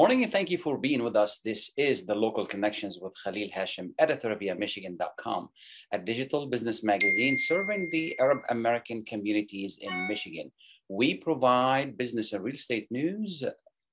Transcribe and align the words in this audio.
Morning 0.00 0.22
and 0.22 0.32
thank 0.32 0.50
you 0.50 0.56
for 0.56 0.78
being 0.78 1.04
with 1.04 1.14
us. 1.14 1.40
This 1.44 1.72
is 1.76 2.06
the 2.06 2.14
Local 2.14 2.46
Connections 2.46 2.98
with 3.02 3.14
Khalil 3.22 3.50
Hashim, 3.50 3.90
editor 3.98 4.32
of 4.32 4.58
Michigan.com, 4.58 5.50
a 5.92 5.98
digital 5.98 6.46
business 6.46 6.82
magazine 6.82 7.36
serving 7.36 7.90
the 7.92 8.18
Arab 8.18 8.38
American 8.48 9.04
communities 9.04 9.78
in 9.82 10.08
Michigan. 10.08 10.50
We 10.88 11.16
provide 11.18 11.98
business 11.98 12.32
and 12.32 12.42
real 12.42 12.54
estate 12.54 12.86
news, 12.90 13.44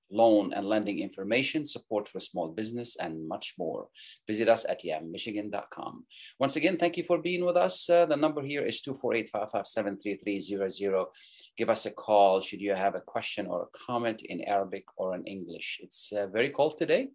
loan 0.09 0.53
and 0.53 0.65
lending 0.65 0.99
information, 0.99 1.65
support 1.65 2.07
for 2.07 2.19
small 2.19 2.49
business, 2.49 2.95
and 2.97 3.27
much 3.27 3.55
more. 3.57 3.87
Visit 4.27 4.47
us 4.49 4.65
at 4.65 4.83
yammichigan.com. 4.83 6.05
Once 6.39 6.55
again, 6.55 6.77
thank 6.77 6.97
you 6.97 7.03
for 7.03 7.17
being 7.17 7.43
with 7.45 7.57
us. 7.57 7.89
Uh, 7.89 8.05
the 8.05 8.15
number 8.15 8.41
here 8.41 8.65
is 8.65 8.81
248-557-3300. 8.81 11.05
Give 11.57 11.69
us 11.69 11.85
a 11.85 11.91
call 11.91 12.41
should 12.41 12.61
you 12.61 12.73
have 12.75 12.95
a 12.95 13.01
question 13.01 13.47
or 13.47 13.63
a 13.63 13.77
comment 13.85 14.21
in 14.23 14.41
Arabic 14.41 14.85
or 14.95 15.15
in 15.15 15.25
English. 15.25 15.79
It's 15.81 16.13
uh, 16.13 16.27
very 16.27 16.49
cold 16.49 16.77
today. 16.77 17.07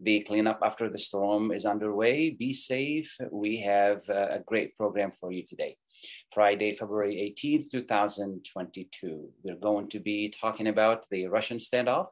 The 0.00 0.20
cleanup 0.20 0.60
after 0.62 0.90
the 0.90 0.98
storm 0.98 1.52
is 1.52 1.64
underway. 1.64 2.30
Be 2.30 2.52
safe. 2.54 3.16
We 3.30 3.60
have 3.60 4.02
uh, 4.08 4.28
a 4.30 4.40
great 4.40 4.74
program 4.74 5.12
for 5.12 5.30
you 5.32 5.44
today. 5.44 5.76
Friday, 6.32 6.72
February 6.72 7.16
18th, 7.16 7.70
2022. 7.70 9.28
We're 9.42 9.56
going 9.56 9.88
to 9.88 10.00
be 10.00 10.28
talking 10.28 10.66
about 10.66 11.08
the 11.10 11.26
Russian 11.26 11.58
standoff, 11.58 12.08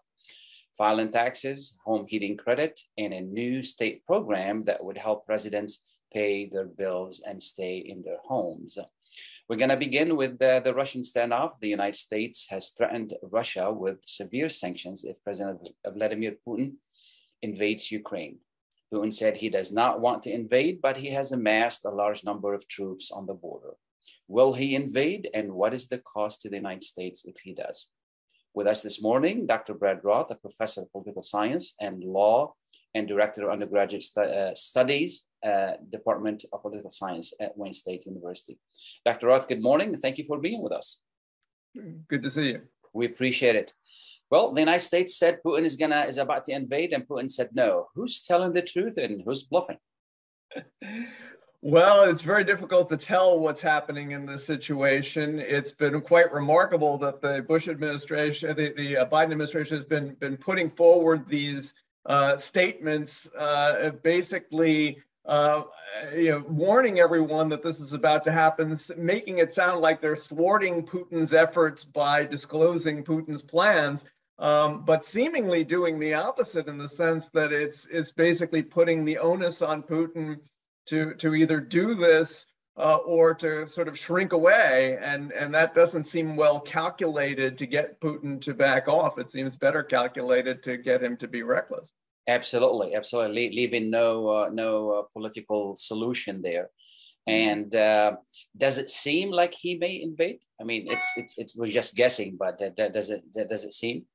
filing 0.77 1.11
taxes, 1.11 1.77
home 1.85 2.07
heating 2.09 2.37
credit, 2.37 2.80
and 2.99 3.13
a 3.13 3.21
new 3.21 3.63
state 3.63 4.05
program 4.07 4.65
that 4.65 4.83
would 4.85 4.99
help 4.99 5.24
residents 5.29 5.85
pay 6.13 6.49
their 6.49 6.66
bills 6.66 7.23
and 7.27 7.43
stay 7.43 7.79
in 7.79 8.02
their 8.02 8.19
homes. 8.24 8.79
We're 9.49 9.57
going 9.57 9.71
to 9.71 9.77
begin 9.77 10.16
with 10.16 10.38
the, 10.38 10.61
the, 10.65 10.74
Russian 10.74 11.02
standoff. 11.02 11.59
The 11.61 11.69
United 11.69 11.99
States 11.99 12.46
has 12.51 12.71
threatened 12.71 13.15
Russia 13.23 13.73
with 13.73 13.99
severe 14.07 14.49
sanctions 14.49 15.05
if 15.05 15.23
President 15.23 15.69
Vladimir 15.87 16.37
Putin 16.46 16.74
invades 17.43 17.91
Ukraine. 17.91 18.39
Putin 18.93 19.13
said 19.13 19.37
he 19.37 19.49
does 19.49 19.73
not 19.73 20.01
want 20.01 20.23
to 20.23 20.33
invade, 20.33 20.80
but 20.80 20.96
he 20.99 21.09
has 21.11 21.33
amassed 21.33 21.85
a 21.85 21.91
large 21.91 22.24
number 22.24 22.55
of 22.55 22.68
troops 22.68 23.11
on 23.11 23.27
the 23.27 23.35
border. 23.35 23.74
Will 24.29 24.52
he 24.52 24.74
invade, 24.74 25.29
and 25.35 25.52
what 25.52 25.74
is 25.74 25.89
the 25.89 25.99
cost 25.99 26.43
to 26.43 26.49
the 26.49 26.57
United 26.57 26.85
States 26.85 27.24
if 27.24 27.37
he 27.43 27.52
does? 27.55 27.89
With 28.55 28.67
us 28.67 28.83
this 28.83 29.01
morning, 29.01 29.47
Dr. 29.47 29.73
Brad 29.73 30.01
Roth, 30.05 30.31
a 30.31 30.35
professor 30.35 30.83
of 30.83 30.93
political 30.93 31.23
science 31.23 31.75
and 31.81 32.05
law 32.05 32.55
and 32.95 33.09
director 33.09 33.45
of 33.45 33.51
undergraduate 33.51 34.03
stu- 34.03 34.21
uh, 34.21 34.55
studies, 34.55 35.25
uh, 35.43 35.73
Department 35.91 36.45
of 36.53 36.61
Political 36.61 36.91
Science 36.91 37.33
at 37.41 37.57
Wayne 37.57 37.73
State 37.73 38.05
University. 38.05 38.59
Dr. 39.07 39.29
Roth, 39.29 39.49
good 39.49 39.63
morning. 39.63 39.97
Thank 39.97 40.19
you 40.19 40.25
for 40.25 40.39
being 40.39 40.63
with 40.63 40.73
us. 40.73 41.01
Good 42.09 42.23
to 42.23 42.30
see 42.30 42.49
you. 42.51 42.61
We 42.93 43.07
appreciate 43.07 43.57
it. 43.57 43.73
Well, 44.30 44.53
the 44.53 44.61
United 44.61 44.80
States 44.80 45.17
said 45.17 45.41
Putin 45.45 45.65
is 45.65 45.77
gonna 45.77 46.03
is 46.03 46.19
about 46.19 46.45
to 46.47 46.53
invade, 46.53 46.93
and 46.93 47.09
Putin 47.09 47.30
said 47.30 47.51
no. 47.55 47.89
Who's 47.95 48.21
telling 48.21 48.53
the 48.53 48.63
truth 48.63 48.99
and 48.99 49.23
who's 49.25 49.43
bluffing? 49.43 49.79
Well, 51.65 52.10
it's 52.10 52.23
very 52.23 52.43
difficult 52.43 52.88
to 52.88 52.96
tell 52.96 53.38
what's 53.38 53.63
happening 53.63 54.10
in 54.10 54.27
this 54.27 54.45
situation. 54.45 55.38
It's 55.38 55.71
been 55.71 56.01
quite 56.01 56.32
remarkable 56.32 56.99
that 56.99 57.21
the 57.21 57.41
Bush 57.46 57.68
administration, 57.68 58.57
the, 58.57 58.73
the 58.73 58.96
uh, 58.96 59.05
Biden 59.07 59.30
administration 59.30 59.77
has 59.77 59.85
been, 59.85 60.15
been 60.15 60.37
putting 60.37 60.68
forward 60.68 61.24
these 61.24 61.74
uh, 62.05 62.37
statements, 62.37 63.30
uh, 63.38 63.90
basically 64.03 65.00
uh, 65.25 65.62
you 66.12 66.31
know, 66.31 66.44
warning 66.49 66.99
everyone 66.99 67.49
that 67.50 67.62
this 67.62 67.78
is 67.78 67.93
about 67.93 68.25
to 68.25 68.33
happen, 68.33 68.77
making 68.97 69.39
it 69.39 69.53
sound 69.53 69.81
like 69.81 70.00
they're 70.00 70.17
thwarting 70.17 70.84
Putin's 70.84 71.33
efforts 71.33 71.84
by 71.84 72.25
disclosing 72.25 73.05
Putin's 73.05 73.43
plans. 73.43 74.05
Um, 74.41 74.84
but 74.84 75.05
seemingly 75.05 75.62
doing 75.62 76.00
the 76.00 76.15
opposite 76.15 76.67
in 76.67 76.77
the 76.77 76.89
sense 76.89 77.29
that 77.29 77.53
it's 77.53 77.87
it's 77.87 78.11
basically 78.11 78.65
putting 78.65 79.05
the 79.05 79.19
onus 79.19 79.62
on 79.62 79.84
Putin 79.84 80.41
to 80.87 81.15
to 81.15 81.34
either 81.34 81.60
do 81.60 81.94
this 81.94 82.47
uh, 82.76 82.98
or 83.04 83.34
to 83.34 83.66
sort 83.66 83.88
of 83.88 83.98
shrink 83.98 84.32
away, 84.32 84.98
and 85.00 85.32
and 85.32 85.54
that 85.54 85.75
doesn't 85.75 86.04
seem 86.04 86.37
well 86.37 86.60
calculated 86.60 87.59
to 87.59 87.66
get 87.66 88.00
Putin 88.00 88.41
to 88.43 88.54
back 88.54 88.88
off. 88.88 89.19
It 89.19 89.31
seems 89.31 89.56
better 89.56 89.82
calculated 89.82 90.62
to 90.65 90.76
get 90.76 91.03
him 91.03 91.16
to 91.19 91.28
be 91.28 91.43
reckless. 91.43 91.91
Absolutely, 92.28 92.94
absolutely, 92.94 93.50
leaving 93.50 93.91
no 93.91 94.28
uh, 94.28 94.50
no 94.53 94.91
uh, 94.91 95.03
political 95.12 95.76
solution 95.76 96.41
there. 96.43 96.69
And 97.26 97.72
uh, 97.75 98.16
does 98.56 98.78
it 98.78 98.91
seem 98.91 99.31
like 99.31 99.54
he 99.54 99.76
may 99.76 100.00
invade? 100.03 100.41
I 100.60 100.64
mean, 100.64 100.87
it's 100.91 101.09
it's 101.16 101.34
it's 101.38 101.56
we're 101.56 101.69
just 101.69 101.94
guessing, 101.94 102.37
but 102.38 102.59
that, 102.59 102.76
that 102.76 102.93
does 102.93 103.10
it 103.10 103.25
that 103.34 103.49
does 103.49 103.64
it 103.64 103.72
seem? 103.72 104.06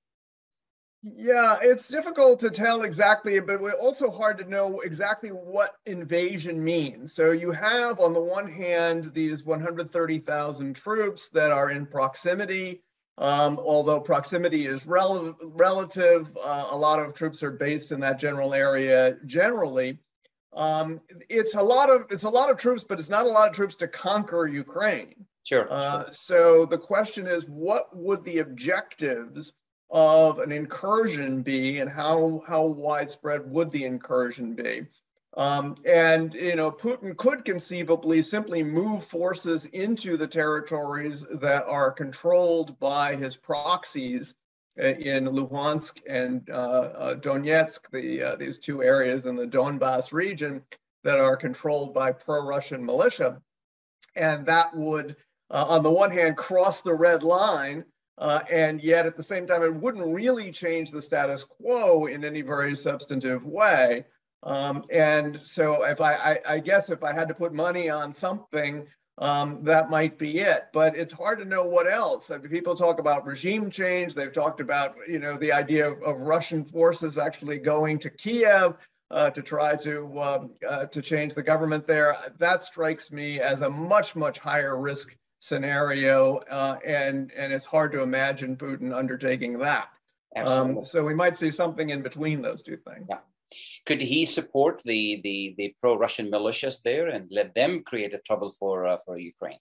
Yeah, 1.03 1.57
it's 1.61 1.87
difficult 1.87 2.39
to 2.39 2.49
tell 2.49 2.81
exactly, 2.81 3.39
but 3.39 3.61
it's 3.61 3.79
also 3.79 4.09
hard 4.09 4.37
to 4.39 4.49
know 4.49 4.79
exactly 4.79 5.29
what 5.29 5.75
invasion 5.85 6.63
means. 6.63 7.13
So 7.13 7.31
you 7.31 7.51
have, 7.51 7.99
on 7.99 8.13
the 8.13 8.21
one 8.21 8.51
hand, 8.51 9.13
these 9.13 9.45
130,000 9.45 10.75
troops 10.75 11.29
that 11.29 11.51
are 11.51 11.69
in 11.69 11.85
proximity. 11.85 12.81
Um, 13.19 13.59
although 13.59 13.99
proximity 13.99 14.67
is 14.67 14.85
rel- 14.85 15.35
relative, 15.41 16.35
uh, 16.37 16.67
a 16.69 16.77
lot 16.77 16.99
of 16.99 17.13
troops 17.13 17.41
are 17.41 17.51
based 17.51 17.91
in 17.91 17.99
that 18.01 18.19
general 18.19 18.53
area 18.53 19.17
generally. 19.25 19.99
Um, 20.53 20.99
it's 21.29 21.55
a 21.55 21.61
lot 21.61 21.89
of 21.89 22.05
it's 22.09 22.23
a 22.23 22.29
lot 22.29 22.49
of 22.49 22.57
troops, 22.57 22.83
but 22.83 22.99
it's 22.99 23.09
not 23.09 23.25
a 23.25 23.29
lot 23.29 23.49
of 23.49 23.55
troops 23.55 23.75
to 23.77 23.87
conquer 23.87 24.47
Ukraine. 24.47 25.25
Sure. 25.43 25.67
Uh, 25.69 26.05
sure. 26.05 26.13
So 26.13 26.65
the 26.65 26.77
question 26.77 27.27
is, 27.27 27.47
what 27.47 27.95
would 27.95 28.23
the 28.23 28.39
objectives 28.39 29.53
of 29.89 30.39
an 30.39 30.51
incursion 30.51 31.41
be 31.41 31.79
and 31.79 31.89
how, 31.89 32.43
how 32.47 32.65
widespread 32.65 33.49
would 33.49 33.71
the 33.71 33.85
incursion 33.85 34.53
be? 34.53 34.85
Um, 35.37 35.75
and 35.85 36.33
you 36.33 36.55
know, 36.55 36.71
Putin 36.71 37.15
could 37.15 37.45
conceivably 37.45 38.23
simply 38.23 38.63
move 38.63 39.03
forces 39.03 39.65
into 39.65 40.17
the 40.17 40.27
territories 40.27 41.25
that 41.39 41.65
are 41.65 41.91
controlled 41.91 42.79
by 42.79 43.15
his 43.15 43.35
proxies 43.35 44.33
uh, 44.81 44.87
in 44.87 45.25
Luhansk 45.25 46.01
and 46.07 46.49
uh, 46.49 46.53
uh, 46.53 47.15
Donetsk, 47.15 47.89
the, 47.91 48.23
uh, 48.23 48.35
these 48.35 48.57
two 48.57 48.81
areas 48.81 49.27
in 49.27 49.35
the 49.35 49.47
Donbass 49.47 50.11
region 50.11 50.63
that 51.03 51.19
are 51.19 51.37
controlled 51.37 51.93
by 51.93 52.11
pro-Russian 52.11 52.83
militia, 52.83 53.41
and 54.15 54.45
that 54.45 54.75
would, 54.75 55.15
uh, 55.51 55.65
on 55.67 55.83
the 55.83 55.91
one 55.91 56.11
hand, 56.11 56.35
cross 56.35 56.81
the 56.81 56.93
red 56.93 57.21
line 57.23 57.85
uh, 58.17 58.41
and 58.51 58.81
yet 58.81 59.05
at 59.05 59.15
the 59.15 59.23
same 59.23 59.45
time, 59.45 59.63
it 59.63 59.75
wouldn't 59.75 60.13
really 60.13 60.51
change 60.51 60.91
the 60.91 61.01
status 61.01 61.43
quo 61.43 62.05
in 62.05 62.23
any 62.25 62.41
very 62.41 62.75
substantive 62.75 63.45
way. 63.45 64.05
Um, 64.43 64.83
and 64.91 65.39
so 65.43 65.83
if 65.83 66.01
I, 66.01 66.13
I, 66.13 66.39
I, 66.47 66.59
guess 66.59 66.89
if 66.89 67.03
I 67.03 67.13
had 67.13 67.27
to 67.27 67.33
put 67.33 67.53
money 67.53 67.89
on 67.89 68.13
something, 68.13 68.87
um, 69.17 69.63
that 69.63 69.89
might 69.89 70.17
be 70.17 70.39
it. 70.39 70.67
But 70.73 70.95
it's 70.95 71.11
hard 71.11 71.39
to 71.39 71.45
know 71.45 71.65
what 71.65 71.91
else. 71.91 72.29
I 72.29 72.37
mean, 72.37 72.49
people 72.49 72.75
talk 72.75 72.99
about 72.99 73.25
regime 73.25 73.69
change. 73.69 74.13
They've 74.13 74.31
talked 74.31 74.61
about, 74.61 74.95
you 75.07 75.19
know, 75.19 75.37
the 75.37 75.51
idea 75.51 75.91
of, 75.91 76.01
of 76.03 76.21
Russian 76.21 76.63
forces 76.63 77.17
actually 77.17 77.57
going 77.57 77.97
to 77.99 78.09
Kiev 78.09 78.75
uh, 79.09 79.29
to 79.31 79.41
try 79.41 79.75
to 79.77 80.19
um, 80.19 80.51
uh, 80.67 80.85
to 80.85 81.01
change 81.01 81.33
the 81.33 81.43
government 81.43 81.87
there. 81.87 82.15
That 82.37 82.61
strikes 82.61 83.11
me 83.11 83.39
as 83.39 83.61
a 83.61 83.69
much 83.69 84.15
much 84.15 84.37
higher 84.37 84.79
risk 84.79 85.15
scenario, 85.39 86.37
uh, 86.49 86.77
and 86.85 87.31
and 87.35 87.53
it's 87.53 87.65
hard 87.65 87.91
to 87.93 88.01
imagine 88.01 88.57
Putin 88.57 88.95
undertaking 88.95 89.57
that. 89.59 89.89
Um, 90.35 90.85
so 90.85 91.03
we 91.03 91.15
might 91.15 91.35
see 91.35 91.51
something 91.51 91.89
in 91.89 92.01
between 92.01 92.41
those 92.41 92.61
two 92.61 92.77
things. 92.77 93.07
Yeah. 93.09 93.19
Could 93.85 94.01
he 94.01 94.25
support 94.25 94.81
the 94.83 95.21
the, 95.23 95.55
the 95.57 95.75
pro-Russian 95.79 96.29
militias 96.29 96.81
there 96.83 97.07
and 97.07 97.27
let 97.31 97.55
them 97.55 97.83
create 97.83 98.13
a 98.13 98.19
trouble 98.19 98.51
for 98.51 98.85
uh, 98.85 98.97
for 99.05 99.17
Ukraine? 99.17 99.59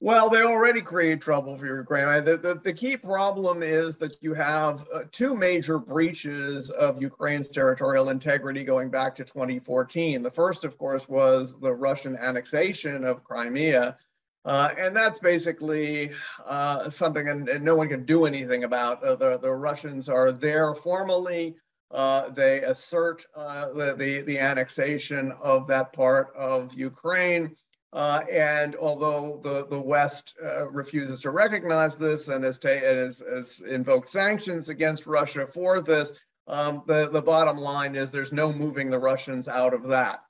Well, 0.00 0.28
they 0.28 0.42
already 0.42 0.82
create 0.82 1.22
trouble 1.22 1.56
for 1.56 1.78
Ukraine. 1.78 2.24
The, 2.24 2.36
the, 2.36 2.60
the 2.62 2.74
key 2.74 2.94
problem 2.94 3.62
is 3.62 3.96
that 3.96 4.22
you 4.22 4.34
have 4.34 4.86
uh, 4.92 5.04
two 5.12 5.34
major 5.34 5.78
breaches 5.78 6.70
of 6.70 7.00
Ukraine's 7.00 7.48
territorial 7.48 8.10
integrity 8.10 8.64
going 8.64 8.90
back 8.90 9.14
to 9.14 9.24
2014. 9.24 10.20
The 10.20 10.30
first, 10.30 10.66
of 10.66 10.76
course, 10.76 11.08
was 11.08 11.58
the 11.58 11.72
Russian 11.72 12.18
annexation 12.18 13.04
of 13.04 13.24
Crimea 13.24 13.96
uh, 14.44 14.70
and 14.76 14.94
that's 14.94 15.18
basically 15.18 16.10
uh, 16.44 16.90
something 16.90 17.28
and, 17.28 17.48
and, 17.48 17.64
no 17.64 17.74
one 17.74 17.88
can 17.88 18.04
do 18.04 18.26
anything 18.26 18.64
about. 18.64 19.02
Uh, 19.02 19.16
the, 19.16 19.38
the 19.38 19.50
Russians 19.50 20.08
are 20.08 20.32
there 20.32 20.74
formally. 20.74 21.56
Uh, 21.90 22.28
they 22.30 22.60
assert 22.60 23.24
uh, 23.34 23.72
the, 23.72 23.94
the, 23.94 24.20
the, 24.22 24.38
annexation 24.38 25.32
of 25.40 25.66
that 25.68 25.92
part 25.92 26.34
of 26.36 26.74
Ukraine. 26.74 27.56
Uh, 27.92 28.22
and 28.30 28.74
although 28.76 29.40
the, 29.42 29.66
the 29.66 29.80
West 29.80 30.34
refuses 30.72 31.20
to 31.20 31.30
recognize 31.30 31.96
this 31.96 32.26
and 32.28 32.42
has, 32.44 32.58
ta- 32.58 32.68
has, 32.68 33.22
has 33.32 33.62
invoked 33.66 34.08
sanctions 34.08 34.68
against 34.68 35.06
Russia 35.06 35.46
for 35.46 35.80
this, 35.80 36.12
um, 36.48 36.82
the, 36.86 37.08
the 37.08 37.22
bottom 37.22 37.56
line 37.56 37.94
is 37.94 38.10
there's 38.10 38.32
no 38.32 38.52
moving 38.52 38.90
the 38.90 38.98
Russians 38.98 39.46
out 39.46 39.72
of 39.72 39.84
that. 39.84 40.20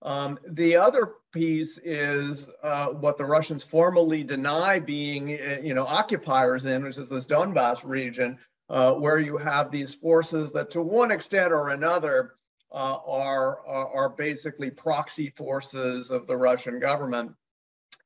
Um, 0.00 0.38
the 0.48 0.76
other 0.76 1.12
piece 1.32 1.78
is 1.78 2.48
uh, 2.62 2.88
what 2.88 3.18
the 3.18 3.24
Russians 3.24 3.64
formally 3.64 4.22
deny 4.22 4.78
being, 4.78 5.32
uh, 5.40 5.58
you 5.62 5.74
know, 5.74 5.86
occupiers 5.86 6.66
in, 6.66 6.84
which 6.84 6.98
is 6.98 7.08
this 7.08 7.26
Donbass 7.26 7.84
region. 7.84 8.38
uh, 8.72 8.94
where 8.94 9.18
you 9.18 9.36
have 9.36 9.70
these 9.70 9.94
forces 9.94 10.50
that, 10.52 10.70
to 10.70 10.82
one 10.82 11.10
extent 11.10 11.52
or 11.52 11.68
another, 11.68 12.34
uh, 12.72 12.98
are, 13.06 13.60
are, 13.66 13.88
are 13.88 14.08
basically 14.08 14.70
proxy 14.70 15.28
forces 15.36 16.10
of 16.10 16.26
the 16.26 16.36
Russian 16.36 16.80
government, 16.80 17.32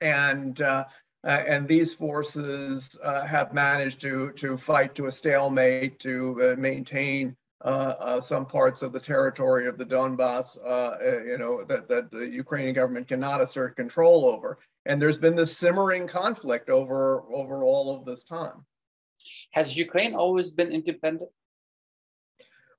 and 0.00 0.60
uh, 0.60 0.84
and 1.22 1.68
these 1.68 1.94
forces 1.94 2.98
uh, 3.02 3.24
have 3.24 3.54
managed 3.54 4.00
to 4.00 4.32
to 4.32 4.56
fight 4.56 4.96
to 4.96 5.06
a 5.06 5.12
stalemate 5.12 6.00
to 6.00 6.56
maintain 6.58 7.36
some 8.22 8.46
parts 8.46 8.82
of 8.82 8.92
the 8.92 9.00
territory 9.00 9.66
of 9.66 9.78
the 9.78 9.86
Donbass, 9.86 10.56
you 11.26 11.38
know, 11.38 11.64
that 11.64 11.88
that 11.88 12.10
the 12.10 12.26
Ukrainian 12.26 12.74
government 12.74 13.08
cannot 13.08 13.42
assert 13.42 13.76
control 13.76 14.26
over. 14.26 14.58
And 14.84 15.02
there's 15.02 15.18
been 15.18 15.34
this 15.34 15.56
simmering 15.56 16.06
conflict 16.06 16.70
over 16.70 17.22
over 17.32 17.64
all 17.64 17.94
of 17.94 18.04
this 18.04 18.22
time. 18.22 18.64
Has 19.52 19.76
Ukraine 19.76 20.14
always 20.14 20.50
been 20.50 20.70
independent? 20.70 21.30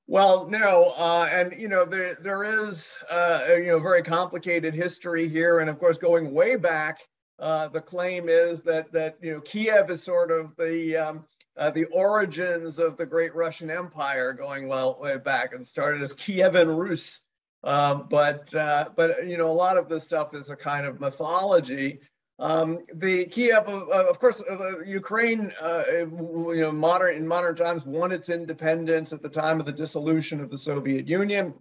Well, 0.09 0.47
no, 0.47 0.93
uh, 0.95 1.27
and 1.29 1.59
you 1.59 1.67
know 1.67 1.83
there 1.83 2.15
there 2.15 2.43
is 2.45 2.95
uh, 3.09 3.45
you 3.49 3.65
know 3.65 3.79
very 3.79 4.03
complicated 4.03 4.73
history 4.73 5.27
here, 5.27 5.59
and 5.59 5.69
of 5.69 5.79
course 5.79 5.97
going 5.97 6.31
way 6.31 6.55
back, 6.55 7.01
uh, 7.39 7.67
the 7.67 7.81
claim 7.81 8.29
is 8.29 8.61
that 8.61 8.91
that 8.93 9.17
you 9.21 9.33
know 9.33 9.41
Kiev 9.41 9.91
is 9.91 10.01
sort 10.01 10.31
of 10.31 10.55
the 10.55 10.95
um, 10.95 11.25
uh, 11.57 11.71
the 11.71 11.85
origins 11.85 12.79
of 12.79 12.97
the 12.97 13.05
great 13.05 13.35
Russian 13.35 13.69
Empire, 13.69 14.33
going 14.33 14.67
well 14.67 14.97
way 14.99 15.17
back, 15.17 15.53
and 15.53 15.65
started 15.65 16.01
as 16.01 16.13
Kievan 16.13 16.77
Rus. 16.77 17.21
Um, 17.63 18.07
but 18.09 18.53
uh, 18.53 18.89
but 18.95 19.27
you 19.27 19.37
know 19.37 19.49
a 19.49 19.53
lot 19.53 19.77
of 19.77 19.89
this 19.89 20.03
stuff 20.03 20.33
is 20.33 20.49
a 20.49 20.55
kind 20.55 20.85
of 20.85 20.99
mythology. 20.99 21.99
Um, 22.39 22.85
the 22.93 23.25
Kiev, 23.25 23.67
of, 23.67 23.89
of 23.89 24.19
course, 24.19 24.41
uh, 24.41 24.81
Ukraine, 24.85 25.51
uh, 25.59 25.83
you 25.89 26.57
know, 26.61 26.71
modern 26.71 27.15
in 27.15 27.27
modern 27.27 27.55
times 27.55 27.83
won 27.83 28.11
its 28.11 28.29
independence 28.29 29.11
at 29.11 29.23
the 29.23 29.29
time 29.29 29.59
of 29.59 29.65
the 29.65 29.71
dissolution 29.71 30.39
of 30.39 30.51
the 30.51 30.57
Soviet 30.57 31.07
Union. 31.07 31.55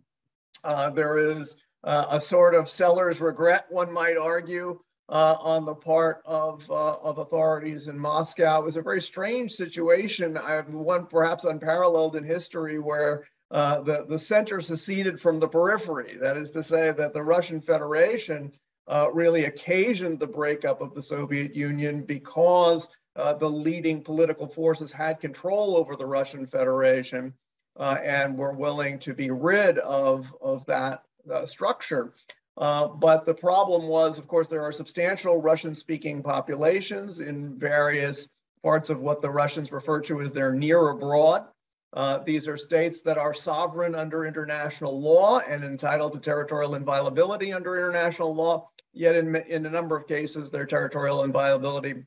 Uh, 0.64 0.90
there 0.90 1.16
is 1.18 1.56
uh, 1.84 2.06
a 2.10 2.20
sort 2.20 2.54
of 2.54 2.68
seller's 2.68 3.22
regret, 3.22 3.66
one 3.70 3.90
might 3.90 4.18
argue, 4.18 4.78
uh, 5.08 5.36
on 5.40 5.64
the 5.64 5.74
part 5.74 6.22
of 6.24 6.68
uh, 6.70 6.96
of 6.96 7.18
authorities 7.18 7.88
in 7.88 7.98
Moscow. 7.98 8.60
It 8.60 8.64
was 8.64 8.76
a 8.76 8.82
very 8.82 9.00
strange 9.00 9.52
situation, 9.52 10.36
one 10.36 11.06
perhaps 11.06 11.44
unparalleled 11.44 12.16
in 12.16 12.24
history, 12.24 12.78
where 12.78 13.26
the 13.50 14.06
the 14.08 14.18
center 14.18 14.60
seceded 14.60 15.20
from 15.20 15.38
the 15.38 15.48
periphery. 15.48 16.16
That 16.16 16.36
is 16.36 16.50
to 16.52 16.62
say, 16.62 16.92
that 16.92 17.12
the 17.12 17.22
Russian 17.22 17.60
Federation 17.60 18.52
uh, 18.88 19.08
really 19.12 19.44
occasioned 19.44 20.18
the 20.18 20.26
breakup 20.26 20.80
of 20.80 20.94
the 20.94 21.02
Soviet 21.02 21.54
Union 21.54 22.02
because 22.02 22.88
uh, 23.16 23.34
the 23.34 23.48
leading 23.48 24.02
political 24.02 24.46
forces 24.46 24.92
had 24.92 25.20
control 25.20 25.76
over 25.76 25.96
the 25.96 26.06
Russian 26.06 26.46
Federation 26.46 27.32
uh, 27.78 27.96
and 28.02 28.38
were 28.38 28.52
willing 28.52 28.98
to 29.00 29.14
be 29.14 29.30
rid 29.30 29.78
of, 29.78 30.32
of 30.40 30.64
that 30.66 31.02
uh, 31.32 31.46
structure. 31.46 32.12
Uh, 32.56 32.88
but 32.88 33.24
the 33.24 33.34
problem 33.34 33.86
was, 33.86 34.18
of 34.18 34.26
course, 34.26 34.48
there 34.48 34.62
are 34.62 34.72
substantial 34.72 35.42
Russian 35.42 35.74
speaking 35.74 36.22
populations 36.22 37.20
in 37.20 37.58
various 37.58 38.28
parts 38.62 38.88
of 38.88 39.02
what 39.02 39.20
the 39.20 39.30
Russians 39.30 39.72
refer 39.72 40.00
to 40.02 40.22
as 40.22 40.32
their 40.32 40.52
near 40.52 40.88
abroad. 40.88 41.46
Uh, 41.92 42.18
these 42.18 42.48
are 42.48 42.56
states 42.56 43.02
that 43.02 43.18
are 43.18 43.34
sovereign 43.34 43.94
under 43.94 44.26
international 44.26 45.00
law 45.00 45.40
and 45.48 45.64
entitled 45.64 46.12
to 46.14 46.18
territorial 46.18 46.74
inviolability 46.74 47.52
under 47.52 47.76
international 47.76 48.34
law. 48.34 48.68
Yet, 48.92 49.14
in, 49.14 49.36
in 49.36 49.66
a 49.66 49.70
number 49.70 49.96
of 49.96 50.08
cases, 50.08 50.50
their 50.50 50.66
territorial 50.66 51.24
inviolability 51.24 52.04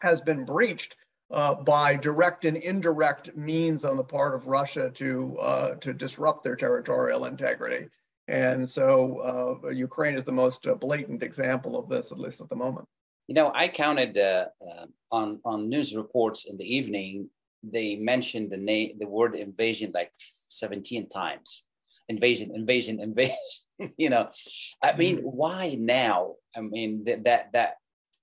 has 0.00 0.20
been 0.20 0.44
breached 0.44 0.96
uh, 1.30 1.54
by 1.54 1.96
direct 1.96 2.44
and 2.44 2.56
indirect 2.56 3.36
means 3.36 3.84
on 3.84 3.96
the 3.96 4.04
part 4.04 4.34
of 4.34 4.46
Russia 4.46 4.90
to 4.94 5.38
uh, 5.40 5.74
to 5.76 5.92
disrupt 5.94 6.44
their 6.44 6.56
territorial 6.56 7.24
integrity. 7.24 7.88
And 8.28 8.68
so, 8.68 9.60
uh, 9.64 9.68
Ukraine 9.68 10.14
is 10.14 10.24
the 10.24 10.32
most 10.32 10.66
uh, 10.66 10.74
blatant 10.74 11.22
example 11.22 11.78
of 11.78 11.88
this, 11.88 12.10
at 12.10 12.18
least 12.18 12.40
at 12.40 12.48
the 12.48 12.56
moment. 12.56 12.88
You 13.26 13.34
know, 13.34 13.52
I 13.54 13.68
counted 13.68 14.16
uh, 14.18 14.46
uh, 14.66 14.86
on 15.10 15.40
on 15.44 15.68
news 15.68 15.94
reports 15.94 16.44
in 16.46 16.56
the 16.56 16.76
evening. 16.76 17.30
They 17.62 17.96
mentioned 17.96 18.50
the 18.50 18.58
name, 18.58 18.96
the 18.98 19.08
word 19.08 19.34
invasion, 19.34 19.92
like 19.94 20.12
seventeen 20.48 21.08
times. 21.08 21.64
Invasion, 22.08 22.52
invasion, 22.54 23.00
invasion. 23.08 23.36
you 23.96 24.10
know, 24.10 24.30
I 24.82 24.96
mean, 24.96 25.18
mm-hmm. 25.18 25.26
why 25.26 25.76
now? 25.78 26.34
I 26.56 26.60
mean, 26.60 27.04
that 27.04 27.24
that 27.24 27.52
that 27.52 27.74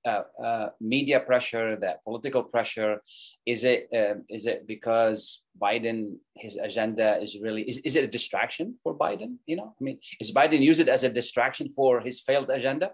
uh, 0.06 0.24
uh, 0.44 0.70
media 0.80 1.20
pressure, 1.20 1.76
that 1.78 2.04
political 2.04 2.44
pressure, 2.44 3.02
is 3.46 3.64
it 3.64 3.88
uh, 3.94 4.16
is 4.30 4.46
it 4.46 4.68
because 4.68 5.42
Biden 5.62 6.18
his 6.36 6.58
agenda 6.58 7.18
is 7.22 7.38
really 7.42 7.64
is, 7.64 7.80
is 7.80 7.96
it 7.96 8.04
a 8.04 8.08
distraction 8.08 8.76
for 8.84 8.98
Biden? 8.98 9.38
You 9.46 9.58
know, 9.58 9.76
I 9.80 9.84
mean, 9.84 10.00
is 10.20 10.32
Biden 10.32 10.62
use 10.62 10.80
it 10.80 10.90
as 10.90 11.04
a 11.04 11.10
distraction 11.10 11.70
for 11.70 12.02
his 12.02 12.20
failed 12.22 12.50
agenda? 12.50 12.92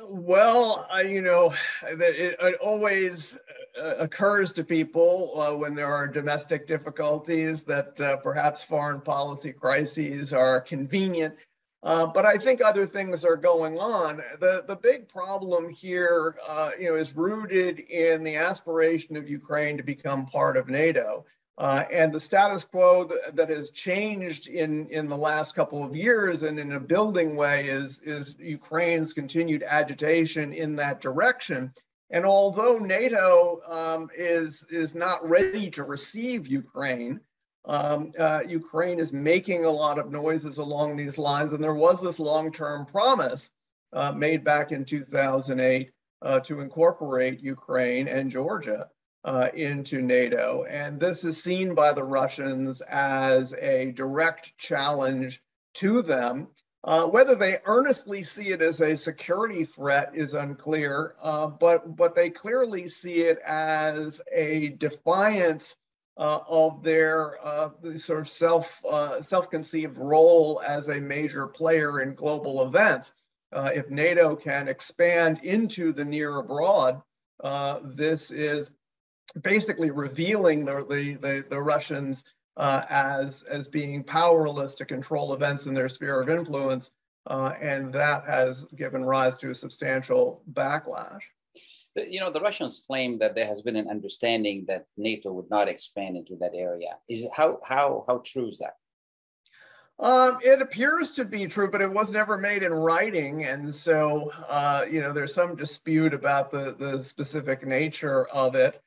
Well, 0.00 0.86
I, 0.90 1.02
you 1.02 1.20
know, 1.20 1.52
it, 1.82 2.00
it 2.40 2.54
always 2.62 3.36
uh, 3.78 3.96
occurs 3.98 4.52
to 4.54 4.64
people 4.64 5.38
uh, 5.38 5.54
when 5.56 5.74
there 5.74 5.92
are 5.92 6.08
domestic 6.08 6.66
difficulties 6.66 7.62
that 7.64 8.00
uh, 8.00 8.16
perhaps 8.16 8.62
foreign 8.62 9.02
policy 9.02 9.52
crises 9.52 10.32
are 10.32 10.60
convenient 10.60 11.34
uh, 11.82 12.06
but 12.06 12.24
I 12.24 12.36
think 12.36 12.62
other 12.62 12.86
things 12.86 13.24
are 13.24 13.36
going 13.36 13.78
on. 13.78 14.18
The, 14.38 14.64
the 14.66 14.76
big 14.76 15.08
problem 15.08 15.68
here, 15.68 16.36
uh, 16.46 16.70
you 16.78 16.88
know, 16.88 16.94
is 16.94 17.16
rooted 17.16 17.80
in 17.80 18.22
the 18.22 18.36
aspiration 18.36 19.16
of 19.16 19.28
Ukraine 19.28 19.76
to 19.78 19.82
become 19.82 20.26
part 20.26 20.56
of 20.56 20.68
NATO. 20.68 21.24
Uh, 21.58 21.84
and 21.92 22.12
the 22.12 22.20
status 22.20 22.64
quo 22.64 23.04
that, 23.04 23.36
that, 23.36 23.50
has 23.50 23.70
changed 23.70 24.48
in, 24.48 24.88
in 24.88 25.08
the 25.08 25.16
last 25.16 25.54
couple 25.54 25.84
of 25.84 25.94
years 25.94 26.44
and 26.44 26.58
in 26.58 26.72
a 26.72 26.80
building 26.80 27.36
way 27.36 27.66
is, 27.66 28.00
is 28.00 28.36
Ukraine's 28.38 29.12
continued 29.12 29.62
agitation 29.62 30.52
in 30.54 30.76
that 30.76 31.00
direction. 31.00 31.72
And 32.10 32.24
although 32.24 32.78
NATO 32.78 33.60
um, 33.66 34.08
is, 34.16 34.64
is 34.70 34.94
not 34.94 35.28
ready 35.28 35.68
to 35.70 35.82
receive 35.82 36.46
Ukraine, 36.46 37.20
um, 37.64 38.12
uh, 38.18 38.42
Ukraine 38.46 38.98
is 38.98 39.12
making 39.12 39.64
a 39.64 39.70
lot 39.70 39.98
of 39.98 40.10
noises 40.10 40.58
along 40.58 40.96
these 40.96 41.18
lines, 41.18 41.52
and 41.52 41.62
there 41.62 41.74
was 41.74 42.00
this 42.00 42.18
long-term 42.18 42.86
promise 42.86 43.50
uh, 43.92 44.12
made 44.12 44.42
back 44.42 44.72
in 44.72 44.84
2008 44.84 45.90
uh, 46.22 46.40
to 46.40 46.60
incorporate 46.60 47.40
Ukraine 47.40 48.08
and 48.08 48.30
Georgia 48.30 48.88
uh, 49.24 49.48
into 49.54 50.02
NATO. 50.02 50.64
And 50.64 50.98
this 50.98 51.24
is 51.24 51.42
seen 51.42 51.74
by 51.74 51.92
the 51.92 52.04
Russians 52.04 52.80
as 52.82 53.54
a 53.54 53.92
direct 53.92 54.56
challenge 54.58 55.40
to 55.74 56.02
them. 56.02 56.48
Uh, 56.84 57.06
whether 57.06 57.36
they 57.36 57.58
earnestly 57.66 58.24
see 58.24 58.48
it 58.48 58.60
as 58.60 58.80
a 58.80 58.96
security 58.96 59.64
threat 59.64 60.10
is 60.14 60.34
unclear, 60.34 61.14
uh, 61.22 61.46
but 61.46 61.94
but 61.94 62.16
they 62.16 62.28
clearly 62.28 62.88
see 62.88 63.20
it 63.20 63.38
as 63.46 64.20
a 64.32 64.70
defiance 64.70 65.76
uh, 66.16 66.40
of 66.46 66.82
their 66.82 67.44
uh, 67.44 67.70
sort 67.96 68.20
of 68.20 68.28
self 68.28 68.84
uh, 68.84 69.22
self-conceived 69.22 69.96
role 69.98 70.60
as 70.66 70.88
a 70.88 71.00
major 71.00 71.46
player 71.46 72.00
in 72.00 72.14
global 72.14 72.66
events. 72.66 73.12
Uh, 73.52 73.70
if 73.74 73.90
NATO 73.90 74.34
can 74.34 74.68
expand 74.68 75.40
into 75.42 75.92
the 75.92 76.04
near 76.04 76.38
abroad, 76.38 77.02
uh, 77.42 77.80
this 77.82 78.30
is 78.30 78.70
basically 79.42 79.90
revealing 79.90 80.64
the 80.64 80.84
the, 80.88 81.14
the, 81.14 81.44
the 81.48 81.60
Russians 81.60 82.24
uh, 82.56 82.82
as 82.90 83.42
as 83.44 83.68
being 83.68 84.04
powerless 84.04 84.74
to 84.76 84.84
control 84.84 85.32
events 85.32 85.66
in 85.66 85.74
their 85.74 85.88
sphere 85.88 86.20
of 86.20 86.28
influence, 86.28 86.90
and 87.26 87.92
that 87.92 88.24
has 88.26 88.64
given 88.76 89.04
rise 89.04 89.34
to 89.36 89.50
a 89.50 89.54
substantial 89.54 90.42
backlash 90.52 91.22
you 91.96 92.20
know, 92.20 92.30
the 92.30 92.40
Russians 92.40 92.82
claim 92.86 93.18
that 93.18 93.34
there 93.34 93.46
has 93.46 93.62
been 93.62 93.76
an 93.76 93.88
understanding 93.88 94.64
that 94.68 94.86
NATO 94.96 95.32
would 95.32 95.50
not 95.50 95.68
expand 95.68 96.16
into 96.16 96.36
that 96.36 96.52
area. 96.54 96.96
Is 97.08 97.28
how 97.34 97.60
how 97.64 98.04
how 98.06 98.22
true 98.24 98.48
is 98.48 98.58
that? 98.58 98.76
Um, 99.98 100.38
it 100.42 100.60
appears 100.60 101.12
to 101.12 101.24
be 101.24 101.46
true, 101.46 101.70
but 101.70 101.82
it 101.82 101.90
was 101.90 102.10
never 102.10 102.36
made 102.36 102.62
in 102.62 102.72
writing, 102.72 103.44
and 103.44 103.74
so 103.74 104.32
uh, 104.48 104.84
you 104.90 105.00
know 105.00 105.12
there's 105.12 105.34
some 105.34 105.54
dispute 105.54 106.14
about 106.14 106.50
the 106.50 106.74
the 106.78 107.02
specific 107.02 107.66
nature 107.66 108.26
of 108.28 108.54
it. 108.54 108.80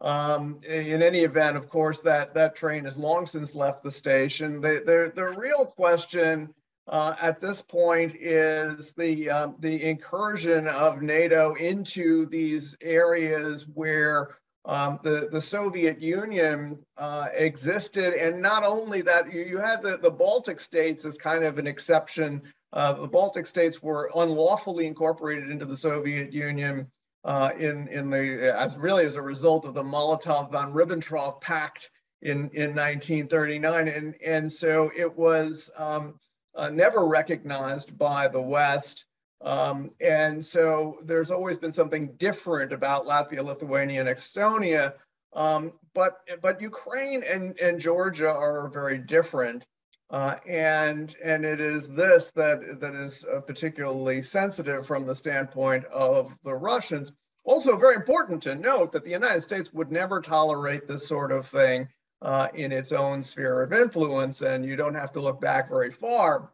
Um, 0.00 0.60
in 0.66 1.00
any 1.02 1.20
event, 1.20 1.56
of 1.56 1.68
course, 1.68 2.00
that 2.00 2.34
that 2.34 2.56
train 2.56 2.84
has 2.84 2.96
long 2.96 3.26
since 3.26 3.54
left 3.54 3.82
the 3.82 3.90
station. 3.90 4.60
The 4.60 4.82
the, 4.84 5.12
the 5.14 5.28
real 5.38 5.66
question 5.66 6.54
uh, 6.88 7.14
at 7.20 7.40
this 7.40 7.62
point 7.62 8.14
is 8.18 8.92
the 8.92 9.30
um, 9.30 9.56
the 9.60 9.82
incursion 9.84 10.66
of 10.66 11.02
NATO 11.02 11.54
into 11.54 12.26
these 12.26 12.76
areas 12.80 13.66
where 13.74 14.36
um, 14.64 14.98
the 15.02 15.28
the 15.30 15.40
Soviet 15.40 16.00
Union 16.00 16.78
uh, 16.96 17.28
existed, 17.34 18.14
and 18.14 18.42
not 18.42 18.64
only 18.64 19.00
that, 19.02 19.32
you, 19.32 19.42
you 19.42 19.58
had 19.58 19.82
the, 19.82 19.96
the 19.96 20.10
Baltic 20.10 20.60
states 20.60 21.04
as 21.04 21.16
kind 21.16 21.44
of 21.44 21.58
an 21.58 21.66
exception. 21.66 22.42
Uh, 22.72 22.94
the 22.94 23.08
Baltic 23.08 23.46
states 23.46 23.82
were 23.82 24.10
unlawfully 24.14 24.86
incorporated 24.86 25.50
into 25.50 25.66
the 25.66 25.76
Soviet 25.76 26.32
Union 26.32 26.90
uh, 27.24 27.50
in 27.58 27.86
in 27.88 28.10
the 28.10 28.54
as 28.58 28.76
really 28.76 29.04
as 29.04 29.16
a 29.16 29.22
result 29.22 29.64
of 29.64 29.74
the 29.74 29.82
Molotov 29.82 30.50
von 30.50 30.72
Ribbentrop 30.72 31.40
Pact 31.40 31.90
in, 32.22 32.50
in 32.50 32.74
1939. 32.74 33.88
And, 33.88 34.14
and 34.24 34.50
so 34.50 34.90
it 34.96 35.16
was 35.16 35.70
um, 35.76 36.18
uh, 36.54 36.70
never 36.70 37.06
recognized 37.06 37.96
by 37.96 38.28
the 38.28 38.40
West. 38.40 39.06
Um, 39.40 39.90
and 40.00 40.44
so 40.44 40.98
there's 41.04 41.30
always 41.30 41.58
been 41.58 41.72
something 41.72 42.14
different 42.16 42.72
about 42.72 43.06
Latvia, 43.06 43.44
Lithuania, 43.44 44.00
and 44.00 44.08
Estonia. 44.08 44.94
Um, 45.32 45.72
but, 45.94 46.18
but 46.40 46.60
Ukraine 46.60 47.22
and, 47.22 47.58
and 47.58 47.80
Georgia 47.80 48.28
are 48.28 48.68
very 48.68 48.98
different. 48.98 49.66
Uh, 50.10 50.36
and 50.46 51.16
and 51.24 51.42
it 51.42 51.58
is 51.58 51.88
this 51.88 52.30
that 52.32 52.80
that 52.80 52.94
is 52.94 53.24
uh, 53.24 53.40
particularly 53.40 54.20
sensitive 54.20 54.86
from 54.86 55.06
the 55.06 55.14
standpoint 55.14 55.86
of 55.86 56.36
the 56.44 56.54
Russians. 56.54 57.12
Also, 57.44 57.78
very 57.78 57.96
important 57.96 58.42
to 58.42 58.54
note 58.54 58.92
that 58.92 59.04
the 59.04 59.10
United 59.10 59.40
States 59.40 59.72
would 59.72 59.90
never 59.90 60.20
tolerate 60.20 60.86
this 60.86 61.08
sort 61.08 61.32
of 61.32 61.46
thing 61.46 61.88
uh, 62.22 62.48
in 62.54 62.72
its 62.72 62.92
own 62.92 63.22
sphere 63.22 63.62
of 63.62 63.72
influence, 63.72 64.42
and 64.42 64.64
you 64.64 64.76
don't 64.76 64.94
have 64.94 65.12
to 65.12 65.20
look 65.20 65.40
back 65.40 65.68
very 65.68 65.90
far 65.90 66.50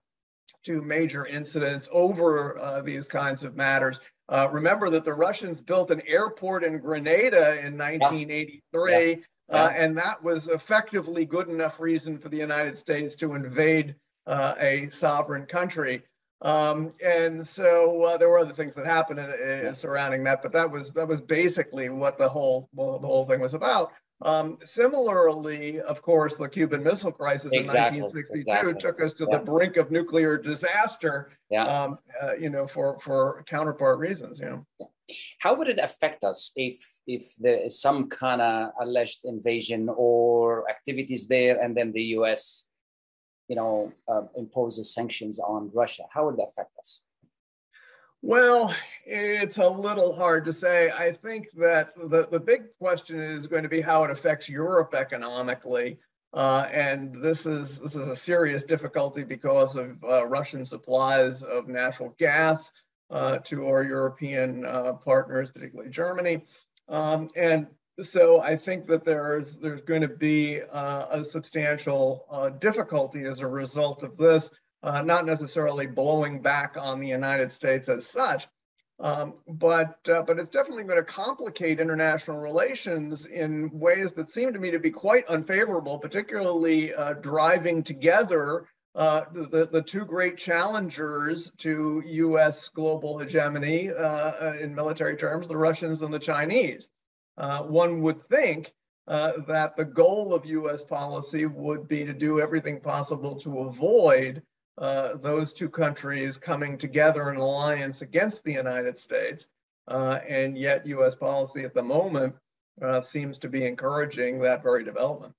to 0.64 0.82
major 0.82 1.26
incidents 1.26 1.88
over 1.92 2.58
uh, 2.58 2.82
these 2.82 3.06
kinds 3.06 3.44
of 3.44 3.54
matters. 3.54 4.00
Uh, 4.28 4.48
remember 4.50 4.90
that 4.90 5.04
the 5.04 5.12
Russians 5.12 5.60
built 5.60 5.90
an 5.90 6.02
airport 6.06 6.64
in 6.64 6.78
Grenada 6.78 7.58
in 7.64 7.78
1983. 7.78 9.10
Yeah. 9.10 9.16
Uh, 9.50 9.70
and 9.74 9.96
that 9.96 10.22
was 10.22 10.48
effectively 10.48 11.24
good 11.24 11.48
enough 11.48 11.80
reason 11.80 12.18
for 12.18 12.28
the 12.28 12.36
United 12.36 12.76
States 12.76 13.16
to 13.16 13.34
invade 13.34 13.94
uh, 14.26 14.54
a 14.58 14.90
sovereign 14.90 15.46
country. 15.46 16.02
Um, 16.42 16.92
and 17.02 17.46
so 17.46 18.04
uh, 18.04 18.16
there 18.18 18.28
were 18.28 18.38
other 18.38 18.52
things 18.52 18.74
that 18.74 18.86
happened 18.86 19.18
in, 19.18 19.66
in, 19.66 19.74
surrounding 19.74 20.22
that, 20.24 20.42
but 20.42 20.52
that 20.52 20.70
was 20.70 20.90
that 20.90 21.08
was 21.08 21.20
basically 21.20 21.88
what 21.88 22.16
the 22.16 22.28
whole 22.28 22.68
well, 22.74 22.98
the 22.98 23.08
whole 23.08 23.24
thing 23.24 23.40
was 23.40 23.54
about. 23.54 23.92
Um, 24.22 24.58
similarly, 24.64 25.80
of 25.80 26.02
course, 26.02 26.34
the 26.34 26.48
Cuban 26.48 26.82
Missile 26.82 27.12
Crisis 27.12 27.52
exactly, 27.52 27.98
in 27.98 28.02
1962 28.02 28.40
exactly. 28.40 28.74
took 28.74 29.00
us 29.00 29.14
to 29.14 29.28
yeah. 29.30 29.38
the 29.38 29.44
brink 29.44 29.76
of 29.76 29.90
nuclear 29.90 30.36
disaster. 30.36 31.30
Yeah. 31.50 31.64
Um, 31.64 31.98
uh, 32.20 32.34
you 32.34 32.50
know, 32.50 32.66
for 32.66 32.98
for 32.98 33.44
counterpart 33.46 33.98
reasons. 33.98 34.40
You 34.40 34.46
know. 34.46 34.66
Yeah. 34.80 34.86
How 35.38 35.54
would 35.54 35.68
it 35.68 35.78
affect 35.78 36.24
us 36.24 36.50
if 36.56 36.76
if 37.06 37.34
there 37.38 37.64
is 37.64 37.80
some 37.80 38.08
kind 38.08 38.42
of 38.42 38.72
alleged 38.80 39.20
invasion 39.24 39.88
or 39.88 40.68
activities 40.68 41.28
there, 41.28 41.62
and 41.62 41.76
then 41.76 41.92
the 41.92 42.02
U.S. 42.18 42.64
you 43.46 43.54
know 43.54 43.92
uh, 44.08 44.22
imposes 44.36 44.92
sanctions 44.92 45.38
on 45.38 45.70
Russia? 45.72 46.04
How 46.10 46.26
would 46.26 46.36
that 46.38 46.48
affect 46.48 46.72
us? 46.78 47.02
Well, 48.22 48.74
it's 49.06 49.58
a 49.58 49.68
little 49.68 50.14
hard 50.14 50.44
to 50.46 50.52
say. 50.52 50.90
I 50.90 51.12
think 51.12 51.50
that 51.52 51.94
the, 51.96 52.26
the 52.26 52.40
big 52.40 52.72
question 52.78 53.20
is 53.20 53.46
going 53.46 53.62
to 53.62 53.68
be 53.68 53.80
how 53.80 54.04
it 54.04 54.10
affects 54.10 54.48
Europe 54.48 54.94
economically. 54.94 55.98
Uh, 56.34 56.68
and 56.70 57.14
this 57.22 57.46
is 57.46 57.80
this 57.80 57.94
is 57.94 58.06
a 58.06 58.16
serious 58.16 58.62
difficulty 58.62 59.24
because 59.24 59.76
of 59.76 59.96
uh, 60.04 60.26
Russian 60.26 60.64
supplies 60.64 61.42
of 61.42 61.68
natural 61.68 62.14
gas 62.18 62.70
uh, 63.10 63.38
to 63.38 63.66
our 63.66 63.82
European 63.82 64.66
uh, 64.66 64.92
partners, 64.92 65.50
particularly 65.50 65.90
Germany. 65.90 66.44
Um, 66.88 67.30
and 67.34 67.68
so 68.00 68.42
I 68.42 68.56
think 68.56 68.86
that 68.88 69.04
there's 69.04 69.56
there's 69.56 69.80
going 69.82 70.02
to 70.02 70.08
be 70.08 70.60
uh, 70.60 71.06
a 71.10 71.24
substantial 71.24 72.26
uh, 72.30 72.50
difficulty 72.50 73.24
as 73.24 73.40
a 73.40 73.46
result 73.46 74.02
of 74.02 74.16
this, 74.18 74.50
uh, 74.82 75.02
not 75.02 75.26
necessarily 75.26 75.86
blowing 75.86 76.40
back 76.40 76.76
on 76.78 77.00
the 77.00 77.08
United 77.08 77.52
States 77.52 77.88
as 77.88 78.06
such, 78.06 78.48
um, 79.00 79.34
but 79.46 79.98
uh, 80.08 80.22
but 80.22 80.38
it's 80.38 80.50
definitely 80.50 80.84
going 80.84 80.98
to 80.98 81.04
complicate 81.04 81.80
international 81.80 82.38
relations 82.38 83.26
in 83.26 83.70
ways 83.72 84.12
that 84.12 84.28
seem 84.28 84.52
to 84.52 84.58
me 84.58 84.70
to 84.70 84.78
be 84.78 84.90
quite 84.90 85.26
unfavorable, 85.26 85.98
particularly 85.98 86.92
driving 87.20 87.82
together 87.82 88.66
uh, 88.98 89.24
the, 89.32 89.68
the 89.70 89.80
two 89.80 90.04
great 90.04 90.36
challengers 90.36 91.52
to 91.58 92.02
US 92.04 92.68
global 92.68 93.16
hegemony 93.18 93.90
uh, 93.90 93.94
uh, 93.94 94.56
in 94.60 94.74
military 94.74 95.16
terms, 95.16 95.46
the 95.46 95.56
Russians 95.56 96.02
and 96.02 96.12
the 96.12 96.18
Chinese. 96.18 96.88
Uh, 97.36 97.62
one 97.62 98.02
would 98.02 98.20
think 98.22 98.72
uh, 99.06 99.34
that 99.46 99.76
the 99.76 99.84
goal 99.84 100.34
of 100.34 100.44
US 100.46 100.82
policy 100.82 101.46
would 101.46 101.86
be 101.86 102.04
to 102.04 102.12
do 102.12 102.40
everything 102.40 102.80
possible 102.80 103.36
to 103.36 103.60
avoid 103.60 104.42
uh, 104.78 105.16
those 105.16 105.52
two 105.52 105.68
countries 105.68 106.38
coming 106.38 106.78
together 106.78 107.30
in 107.30 107.36
alliance 107.36 108.02
against 108.02 108.44
the 108.44 108.52
United 108.52 108.98
States. 108.98 109.48
and 109.88 110.56
yet, 110.56 110.86
US 110.86 111.14
policy 111.14 111.64
at 111.64 111.74
the 111.74 111.82
moment 111.82 112.34
seems 113.00 113.38
to 113.38 113.48
be 113.48 113.66
encouraging 113.66 114.40
that 114.40 114.62
very 114.62 114.84
development. 114.84 115.34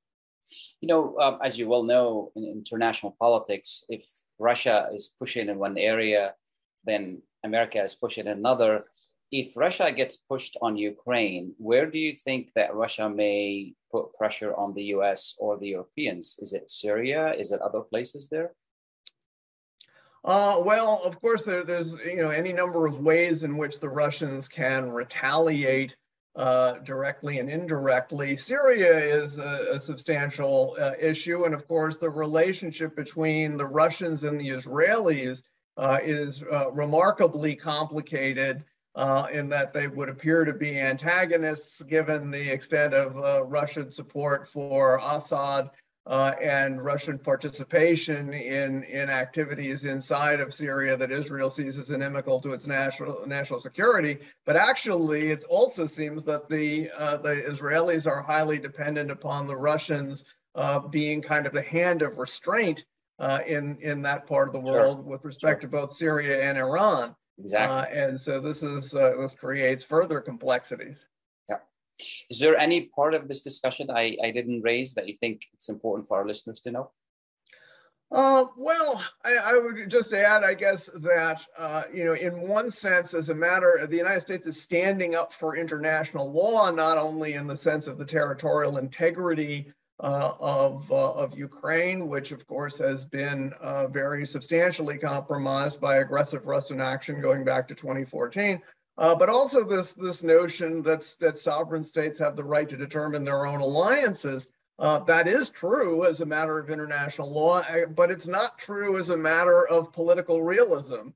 You 0.82 0.88
know, 0.88 1.18
um, 1.20 1.40
as 1.44 1.58
you 1.58 1.68
well 1.70 1.84
know, 1.84 2.32
in 2.36 2.44
international 2.44 3.16
politics, 3.20 3.84
if 3.90 4.04
Russia 4.40 4.90
is 4.94 5.14
pushing 5.20 5.50
in 5.50 5.60
one 5.60 5.78
area, 5.78 6.34
then 6.86 7.22
America 7.44 7.84
is 7.84 7.96
pushing 7.96 8.28
in 8.28 8.38
another. 8.38 8.86
If 9.32 9.56
Russia 9.56 9.92
gets 9.92 10.18
pushed 10.18 10.58
on 10.62 10.76
Ukraine, 10.76 11.54
where 11.58 11.86
do 11.86 12.00
you 12.00 12.14
think 12.14 12.52
that 12.56 12.74
Russia 12.74 13.10
may 13.10 13.74
put 13.92 14.14
pressure 14.16 14.56
on 14.56 14.74
the 14.74 14.86
US 14.96 15.36
or 15.38 15.58
the 15.58 15.68
Europeans? 15.68 16.38
Is 16.40 16.54
it 16.54 16.70
Syria? 16.70 17.34
Is 17.34 17.52
it 17.52 17.62
other 17.62 17.82
places 17.82 18.28
there? 18.30 18.54
Uh, 20.24 20.62
well, 20.66 21.02
of 21.04 21.20
course, 21.22 21.46
there, 21.46 21.64
there's 21.64 21.98
you 22.06 22.18
know 22.18 22.30
any 22.30 22.52
number 22.52 22.86
of 22.86 23.00
ways 23.00 23.44
in 23.44 23.58
which 23.58 23.80
the 23.80 23.90
Russians 23.90 24.48
can 24.48 24.92
retaliate 24.92 25.96
uh, 26.36 26.74
directly 26.80 27.40
and 27.40 27.50
indirectly. 27.50 28.36
Syria 28.36 28.98
is 28.98 29.40
a, 29.40 29.68
a 29.74 29.80
substantial 29.80 30.78
uh, 30.80 30.92
issue. 31.00 31.44
And 31.46 31.54
of 31.54 31.68
course, 31.68 31.98
the 31.98 32.10
relationship 32.10 32.96
between 32.96 33.58
the 33.58 33.66
Russians 33.66 34.24
and 34.24 34.40
the 34.40 34.50
Israelis 34.50 35.44
uh, 35.78 36.00
is 36.04 36.44
uh, 36.44 36.72
remarkably 36.72 37.56
complicated 37.56 38.64
uh, 38.96 39.28
in 39.32 39.50
that 39.50 39.74
they 39.74 39.88
would 39.88 40.10
appear 40.10 40.46
to 40.46 40.54
be 40.54 40.80
antagonists 40.80 41.82
given 41.84 42.32
the 42.32 42.52
extent 42.52 42.94
of 42.94 43.16
Russian 43.50 43.92
support 43.92 44.48
for 44.48 45.00
Assad 45.04 45.70
uh, 46.10 46.34
and 46.42 46.84
Russian 46.84 47.20
participation 47.20 48.34
in, 48.34 48.84
in 48.84 49.12
activities 49.12 49.86
inside 49.86 50.40
of 50.40 50.52
Syria 50.52 50.98
that 50.98 51.12
Israel 51.12 51.52
sees 51.52 51.78
as 51.78 51.92
inimical 51.92 52.42
to 52.42 52.52
its 52.52 52.66
national 52.66 53.28
national 53.28 53.60
security. 53.60 54.18
But 54.44 54.56
actually, 54.56 55.28
it 55.28 55.44
also 55.44 55.86
seems 55.86 56.24
that 56.24 56.50
the 56.50 56.90
uh, 56.98 57.18
the 57.18 57.36
Israelis 57.36 58.08
are 58.08 58.24
highly 58.24 58.58
dependent 58.58 59.12
upon 59.12 59.46
the 59.46 59.56
Russians 59.56 60.26
uh, 60.56 60.80
being 60.80 61.22
kind 61.22 61.46
of 61.46 61.54
the 61.54 61.62
hand 61.62 62.02
of 62.02 62.18
restraint 62.18 62.86
uh, 63.20 63.42
in 63.46 63.78
in 63.82 64.02
that 64.02 64.26
part 64.26 64.48
of 64.48 64.54
the 64.54 64.60
world 64.60 64.98
sure. 64.98 65.06
with 65.06 65.24
respect 65.24 65.62
sure. 65.62 65.70
to 65.70 65.78
both 65.78 65.94
Syria 65.94 66.42
and 66.42 66.58
Iran. 66.58 67.16
Exactly. 67.38 67.78
Uh, 67.78 68.06
and 68.06 68.20
so 68.20 68.40
this 68.40 68.64
is 68.64 68.96
uh, 68.96 69.14
this 69.20 69.36
creates 69.36 69.84
further 69.84 70.22
complexities. 70.22 71.06
Is 72.30 72.40
there 72.40 72.58
any 72.58 72.82
part 72.82 73.14
of 73.14 73.28
this 73.28 73.42
discussion 73.42 73.90
I, 73.90 74.18
I 74.24 74.32
didn't 74.32 74.62
raise 74.62 74.94
that 74.94 75.08
you 75.08 75.16
think 75.18 75.42
it's 75.54 75.70
important 75.70 76.08
for 76.08 76.18
our 76.18 76.28
listeners 76.28 76.60
to 76.62 76.72
know? 76.72 76.92
Uh, 78.12 78.46
well, 78.58 79.04
I, 79.24 79.36
I, 79.36 79.54
would 79.60 79.88
just 79.88 80.14
add, 80.14 80.44
I 80.44 80.56
guess, 80.56 80.88
that, 80.96 81.46
uh, 81.56 81.84
you 81.94 82.04
know, 82.06 82.16
in 82.16 82.42
one 82.42 82.72
sense, 82.72 83.14
as 83.14 83.30
a 83.30 83.36
matter, 83.36 83.86
the 83.88 83.98
United 83.98 84.22
States 84.22 84.48
is 84.48 84.60
standing 84.60 85.14
up 85.14 85.32
for 85.32 85.56
international 85.56 86.32
law, 86.32 86.72
not 86.72 86.98
only 86.98 87.34
in 87.34 87.46
the 87.46 87.56
sense 87.56 87.86
of 87.86 88.00
the 88.00 88.06
territorial 88.06 88.78
integrity 88.78 89.72
uh, 90.00 90.34
of, 90.40 90.92
uh, 90.92 91.12
of 91.12 91.38
Ukraine, 91.38 92.08
which, 92.08 92.32
of 92.32 92.48
course, 92.48 92.80
has 92.80 93.06
been 93.06 93.54
uh, 93.62 93.88
very 93.88 94.26
substantially 94.26 94.98
compromised 94.98 95.80
by 95.80 95.98
aggressive 95.98 96.48
Russian 96.48 96.82
action 96.82 97.22
going 97.22 97.44
back 97.44 97.68
to 97.68 97.76
2014, 97.76 98.60
uh, 99.00 99.16
but 99.16 99.30
also 99.30 99.64
this, 99.64 99.94
this 99.94 100.24
notion 100.24 100.82
that, 100.84 101.16
that 101.22 101.38
sovereign 101.38 101.86
states 101.86 102.20
have 102.20 102.36
the 102.36 102.44
right 102.44 102.68
to 102.68 102.76
determine 102.76 103.24
their 103.24 103.46
own 103.46 103.62
alliances. 103.62 104.50
Uh, 104.78 105.00
that 105.00 105.28
is 105.28 105.50
true 105.50 106.06
as 106.06 106.20
a 106.20 106.26
matter 106.26 106.60
of 106.60 106.70
international 106.70 107.32
law, 107.32 107.60
uh, 107.60 107.86
but 107.88 108.12
it's 108.12 108.28
not 108.28 108.58
true 108.58 108.98
as 108.98 109.10
a 109.10 109.18
matter 109.18 109.66
of 109.68 109.94
political 109.94 110.42
realism. 110.44 111.10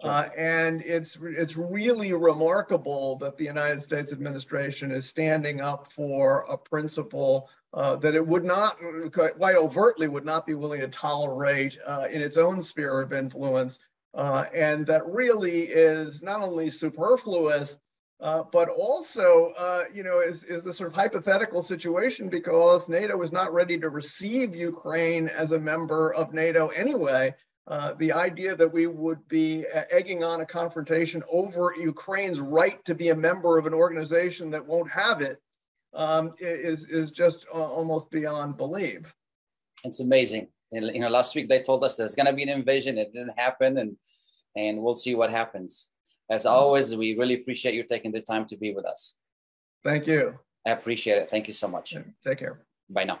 Uh, 0.00 0.28
and 0.36 0.80
it's 0.82 1.18
it's 1.22 1.56
really 1.56 2.12
remarkable 2.12 3.16
that 3.16 3.36
the 3.36 3.44
United 3.44 3.82
States 3.82 4.12
administration 4.12 4.92
is 4.92 5.08
standing 5.08 5.60
up 5.60 5.92
for 5.92 6.44
a 6.48 6.56
principle 6.56 7.48
uh, 7.74 7.96
that 7.96 8.14
it 8.14 8.24
would 8.24 8.44
not 8.44 8.78
quite 9.12 9.56
overtly 9.56 10.06
would 10.06 10.24
not 10.24 10.46
be 10.46 10.54
willing 10.54 10.80
to 10.80 10.88
tolerate 10.88 11.76
uh, 11.84 12.06
in 12.08 12.22
its 12.22 12.36
own 12.36 12.62
sphere 12.62 13.00
of 13.00 13.12
influence 13.12 13.80
uh, 14.14 14.46
and 14.54 14.86
that 14.86 15.06
really 15.06 15.62
is 15.62 16.22
not 16.22 16.42
only 16.42 16.70
superfluous, 16.70 17.78
uh, 18.20 18.42
but 18.50 18.68
also, 18.68 19.52
uh, 19.56 19.84
you 19.92 20.02
know, 20.02 20.20
is, 20.20 20.42
is 20.44 20.64
the 20.64 20.72
sort 20.72 20.88
of 20.90 20.94
hypothetical 20.94 21.62
situation 21.62 22.28
because 22.28 22.88
NATO 22.88 23.20
is 23.22 23.30
not 23.30 23.52
ready 23.52 23.78
to 23.78 23.90
receive 23.90 24.56
Ukraine 24.56 25.28
as 25.28 25.52
a 25.52 25.60
member 25.60 26.12
of 26.14 26.34
NATO 26.34 26.68
anyway. 26.68 27.34
Uh, 27.68 27.94
the 27.94 28.12
idea 28.12 28.56
that 28.56 28.72
we 28.72 28.86
would 28.86 29.28
be 29.28 29.66
egging 29.90 30.24
on 30.24 30.40
a 30.40 30.46
confrontation 30.46 31.22
over 31.30 31.74
Ukraine's 31.78 32.40
right 32.40 32.82
to 32.86 32.94
be 32.94 33.10
a 33.10 33.14
member 33.14 33.58
of 33.58 33.66
an 33.66 33.74
organization 33.74 34.50
that 34.50 34.66
won't 34.66 34.90
have 34.90 35.20
it 35.20 35.38
um, 35.92 36.34
is 36.38 36.86
is 36.86 37.10
just 37.10 37.46
almost 37.52 38.10
beyond 38.10 38.56
belief. 38.56 39.14
It's 39.84 40.00
amazing. 40.00 40.48
And, 40.72 40.86
you 40.94 41.00
know, 41.00 41.08
last 41.08 41.34
week 41.34 41.48
they 41.48 41.62
told 41.62 41.84
us 41.84 41.96
there's 41.96 42.14
going 42.14 42.26
to 42.26 42.32
be 42.32 42.42
an 42.42 42.48
invasion. 42.50 42.98
It 42.98 43.12
didn't 43.12 43.38
happen, 43.38 43.78
and 43.78 43.96
and 44.56 44.82
we'll 44.82 44.96
see 44.96 45.14
what 45.14 45.30
happens. 45.30 45.88
As 46.30 46.44
mm-hmm. 46.44 46.54
always, 46.54 46.94
we 46.96 47.16
really 47.16 47.34
appreciate 47.34 47.74
you 47.74 47.84
taking 47.84 48.12
the 48.12 48.20
time 48.20 48.44
to 48.46 48.56
be 48.56 48.74
with 48.74 48.84
us. 48.84 49.14
Thank 49.84 50.06
you. 50.06 50.38
I 50.66 50.70
appreciate 50.70 51.18
it. 51.18 51.30
Thank 51.30 51.46
you 51.46 51.54
so 51.54 51.68
much. 51.68 51.96
Take 52.22 52.38
care. 52.38 52.60
Bye 52.90 53.04
now. 53.04 53.20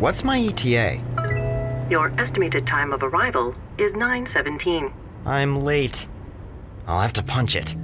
What's 0.00 0.24
my 0.24 0.40
ETA? 0.40 0.98
Your 1.90 2.10
estimated 2.18 2.66
time 2.66 2.94
of 2.94 3.02
arrival 3.02 3.54
is 3.76 3.92
9:17. 3.92 4.90
I'm 5.26 5.60
late. 5.60 6.08
I'll 6.88 7.02
have 7.02 7.12
to 7.12 7.22
punch 7.22 7.54
it. 7.54 7.76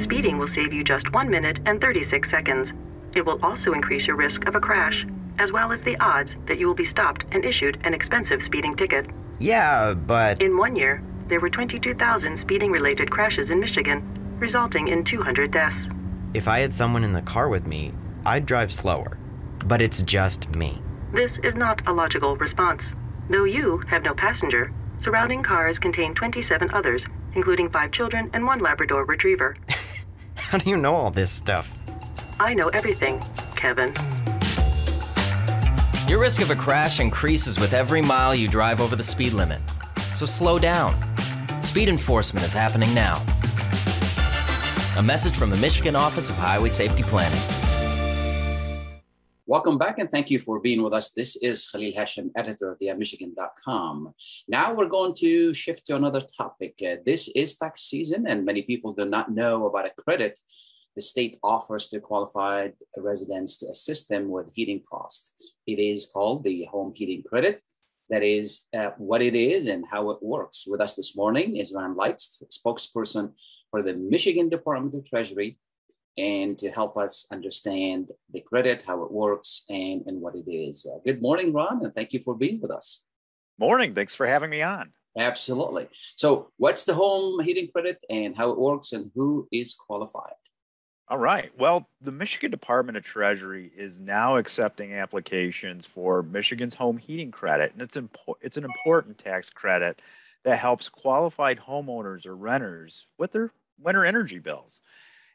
Speeding 0.00 0.38
will 0.38 0.46
save 0.46 0.72
you 0.72 0.84
just 0.84 1.12
1 1.12 1.28
minute 1.28 1.58
and 1.66 1.80
36 1.80 2.30
seconds. 2.30 2.72
It 3.16 3.26
will 3.26 3.40
also 3.42 3.72
increase 3.72 4.06
your 4.06 4.14
risk 4.14 4.46
of 4.46 4.54
a 4.54 4.60
crash, 4.60 5.04
as 5.40 5.50
well 5.50 5.72
as 5.72 5.82
the 5.82 5.96
odds 5.98 6.36
that 6.46 6.60
you 6.60 6.68
will 6.68 6.74
be 6.76 6.84
stopped 6.84 7.24
and 7.32 7.44
issued 7.44 7.78
an 7.82 7.94
expensive 7.94 8.40
speeding 8.40 8.76
ticket. 8.76 9.10
Yeah, 9.40 9.94
but. 9.94 10.40
In 10.40 10.56
one 10.56 10.76
year, 10.76 11.02
there 11.26 11.40
were 11.40 11.50
22,000 11.50 12.36
speeding 12.36 12.70
related 12.70 13.10
crashes 13.10 13.50
in 13.50 13.58
Michigan, 13.58 14.04
resulting 14.38 14.86
in 14.86 15.02
200 15.02 15.50
deaths. 15.50 15.88
If 16.32 16.46
I 16.46 16.60
had 16.60 16.72
someone 16.72 17.02
in 17.02 17.12
the 17.12 17.22
car 17.22 17.48
with 17.48 17.66
me, 17.66 17.92
I'd 18.24 18.46
drive 18.46 18.72
slower. 18.72 19.18
But 19.66 19.82
it's 19.82 20.00
just 20.02 20.54
me. 20.54 20.80
This 21.12 21.38
is 21.42 21.54
not 21.54 21.80
a 21.86 21.92
logical 21.92 22.36
response. 22.36 22.84
Though 23.30 23.44
you 23.44 23.78
have 23.88 24.02
no 24.02 24.12
passenger, 24.12 24.72
surrounding 25.00 25.42
cars 25.42 25.78
contain 25.78 26.14
27 26.14 26.70
others, 26.70 27.06
including 27.34 27.70
five 27.70 27.92
children 27.92 28.30
and 28.34 28.44
one 28.44 28.58
Labrador 28.58 29.06
retriever. 29.06 29.56
How 30.34 30.58
do 30.58 30.68
you 30.68 30.76
know 30.76 30.94
all 30.94 31.10
this 31.10 31.30
stuff? 31.30 31.72
I 32.38 32.52
know 32.52 32.68
everything, 32.68 33.22
Kevin. 33.56 33.94
Your 36.08 36.20
risk 36.20 36.42
of 36.42 36.50
a 36.50 36.54
crash 36.54 37.00
increases 37.00 37.58
with 37.58 37.72
every 37.72 38.02
mile 38.02 38.34
you 38.34 38.46
drive 38.46 38.80
over 38.80 38.94
the 38.94 39.02
speed 39.02 39.32
limit. 39.32 39.60
So 40.14 40.26
slow 40.26 40.58
down. 40.58 40.94
Speed 41.62 41.88
enforcement 41.88 42.44
is 42.44 42.52
happening 42.52 42.92
now. 42.94 43.24
A 44.98 45.02
message 45.02 45.36
from 45.36 45.48
the 45.48 45.56
Michigan 45.56 45.96
Office 45.96 46.28
of 46.28 46.36
Highway 46.36 46.68
Safety 46.68 47.02
Planning. 47.02 47.67
Welcome 49.48 49.78
back 49.78 49.98
and 49.98 50.10
thank 50.10 50.30
you 50.30 50.40
for 50.40 50.60
being 50.60 50.82
with 50.82 50.92
us. 50.92 51.12
This 51.12 51.34
is 51.36 51.66
Khalil 51.70 51.94
Hashim, 51.94 52.28
editor 52.36 52.72
of 52.72 52.78
themichigan.com. 52.80 54.12
Now 54.46 54.74
we're 54.74 54.90
going 54.98 55.14
to 55.20 55.54
shift 55.54 55.86
to 55.86 55.96
another 55.96 56.20
topic. 56.20 56.74
Uh, 56.86 56.96
this 57.06 57.28
is 57.28 57.56
tax 57.56 57.84
season 57.84 58.26
and 58.28 58.44
many 58.44 58.60
people 58.60 58.92
do 58.92 59.06
not 59.06 59.30
know 59.30 59.64
about 59.64 59.86
a 59.86 60.02
credit 60.02 60.38
the 60.94 61.00
state 61.00 61.38
offers 61.42 61.88
to 61.88 61.98
qualified 61.98 62.74
residents 62.98 63.56
to 63.60 63.70
assist 63.70 64.10
them 64.10 64.28
with 64.28 64.52
heating 64.52 64.82
costs. 64.82 65.32
It 65.66 65.78
is 65.78 66.10
called 66.12 66.44
the 66.44 66.66
home 66.66 66.92
heating 66.94 67.22
credit. 67.22 67.62
That 68.10 68.22
is 68.22 68.66
uh, 68.76 68.90
what 68.98 69.22
it 69.22 69.34
is 69.34 69.66
and 69.66 69.82
how 69.90 70.10
it 70.10 70.22
works. 70.22 70.66
With 70.66 70.82
us 70.82 70.94
this 70.94 71.16
morning 71.16 71.56
is 71.56 71.72
Ron 71.74 71.96
Leix, 71.96 72.42
spokesperson 72.52 73.32
for 73.70 73.82
the 73.82 73.94
Michigan 73.94 74.50
Department 74.50 74.94
of 74.94 75.06
Treasury 75.06 75.58
and 76.18 76.58
to 76.58 76.70
help 76.70 76.96
us 76.96 77.26
understand 77.30 78.08
the 78.32 78.40
credit, 78.40 78.82
how 78.86 79.02
it 79.04 79.12
works, 79.12 79.62
and, 79.68 80.02
and 80.06 80.20
what 80.20 80.34
it 80.34 80.50
is. 80.50 80.86
Uh, 80.86 80.98
good 81.04 81.22
morning, 81.22 81.52
Ron, 81.52 81.84
and 81.84 81.94
thank 81.94 82.12
you 82.12 82.20
for 82.20 82.34
being 82.34 82.60
with 82.60 82.70
us. 82.70 83.04
Morning. 83.58 83.94
Thanks 83.94 84.14
for 84.14 84.26
having 84.26 84.50
me 84.50 84.62
on. 84.62 84.92
Absolutely. 85.16 85.88
So, 86.16 86.50
what's 86.58 86.84
the 86.84 86.94
home 86.94 87.40
heating 87.40 87.68
credit 87.72 88.04
and 88.10 88.36
how 88.36 88.50
it 88.50 88.58
works, 88.58 88.92
and 88.92 89.10
who 89.14 89.48
is 89.52 89.74
qualified? 89.74 90.34
All 91.08 91.18
right. 91.18 91.50
Well, 91.58 91.88
the 92.02 92.12
Michigan 92.12 92.50
Department 92.50 92.98
of 92.98 93.04
Treasury 93.04 93.72
is 93.74 93.98
now 93.98 94.36
accepting 94.36 94.92
applications 94.92 95.86
for 95.86 96.22
Michigan's 96.22 96.74
home 96.74 96.98
heating 96.98 97.30
credit, 97.30 97.72
and 97.72 97.80
it's 97.80 97.96
impo- 97.96 98.34
it's 98.40 98.56
an 98.56 98.64
important 98.64 99.18
tax 99.18 99.50
credit 99.50 100.02
that 100.44 100.58
helps 100.58 100.88
qualified 100.88 101.58
homeowners 101.58 102.26
or 102.26 102.36
renters 102.36 103.06
with 103.18 103.32
their 103.32 103.52
winter 103.78 104.04
energy 104.04 104.38
bills. 104.38 104.82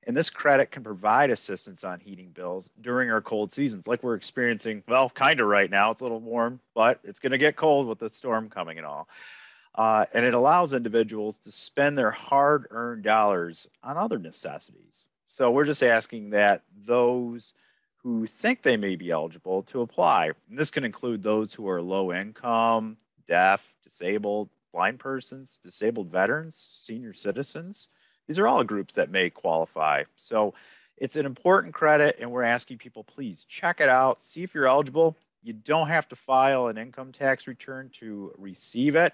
And 0.05 0.17
this 0.17 0.29
credit 0.29 0.71
can 0.71 0.83
provide 0.83 1.29
assistance 1.29 1.83
on 1.83 1.99
heating 1.99 2.29
bills 2.29 2.69
during 2.81 3.09
our 3.09 3.21
cold 3.21 3.53
seasons, 3.53 3.87
like 3.87 4.03
we're 4.03 4.15
experiencing. 4.15 4.83
Well, 4.87 5.09
kind 5.09 5.39
of 5.39 5.47
right 5.47 5.69
now. 5.69 5.91
It's 5.91 6.01
a 6.01 6.03
little 6.03 6.19
warm, 6.19 6.59
but 6.73 6.99
it's 7.03 7.19
going 7.19 7.31
to 7.31 7.37
get 7.37 7.55
cold 7.55 7.87
with 7.87 7.99
the 7.99 8.09
storm 8.09 8.49
coming 8.49 8.77
and 8.77 8.85
all. 8.85 9.07
Uh, 9.75 10.05
and 10.13 10.25
it 10.25 10.33
allows 10.33 10.73
individuals 10.73 11.39
to 11.39 11.51
spend 11.51 11.97
their 11.97 12.11
hard 12.11 12.67
earned 12.69 13.03
dollars 13.03 13.67
on 13.83 13.97
other 13.97 14.19
necessities. 14.19 15.05
So 15.27 15.49
we're 15.49 15.65
just 15.65 15.81
asking 15.81 16.29
that 16.31 16.61
those 16.85 17.53
who 17.97 18.27
think 18.27 18.61
they 18.61 18.77
may 18.77 18.95
be 18.95 19.09
eligible 19.09 19.63
to 19.63 19.81
apply. 19.81 20.31
And 20.49 20.59
this 20.59 20.69
can 20.69 20.83
include 20.83 21.23
those 21.23 21.53
who 21.53 21.67
are 21.69 21.81
low 21.81 22.13
income, 22.13 22.97
deaf, 23.27 23.73
disabled, 23.83 24.49
blind 24.73 24.99
persons, 24.99 25.57
disabled 25.63 26.11
veterans, 26.11 26.69
senior 26.71 27.13
citizens, 27.13 27.89
these 28.27 28.39
are 28.39 28.47
all 28.47 28.63
groups 28.63 28.95
that 28.95 29.09
may 29.09 29.29
qualify. 29.29 30.03
So 30.15 30.53
it's 30.97 31.15
an 31.15 31.25
important 31.25 31.73
credit, 31.73 32.17
and 32.19 32.31
we're 32.31 32.43
asking 32.43 32.77
people 32.77 33.03
please 33.03 33.45
check 33.47 33.81
it 33.81 33.89
out, 33.89 34.21
see 34.21 34.43
if 34.43 34.53
you're 34.53 34.67
eligible. 34.67 35.17
You 35.41 35.53
don't 35.53 35.87
have 35.87 36.07
to 36.09 36.15
file 36.15 36.67
an 36.67 36.77
income 36.77 37.11
tax 37.11 37.47
return 37.47 37.89
to 37.99 38.33
receive 38.37 38.95
it. 38.95 39.13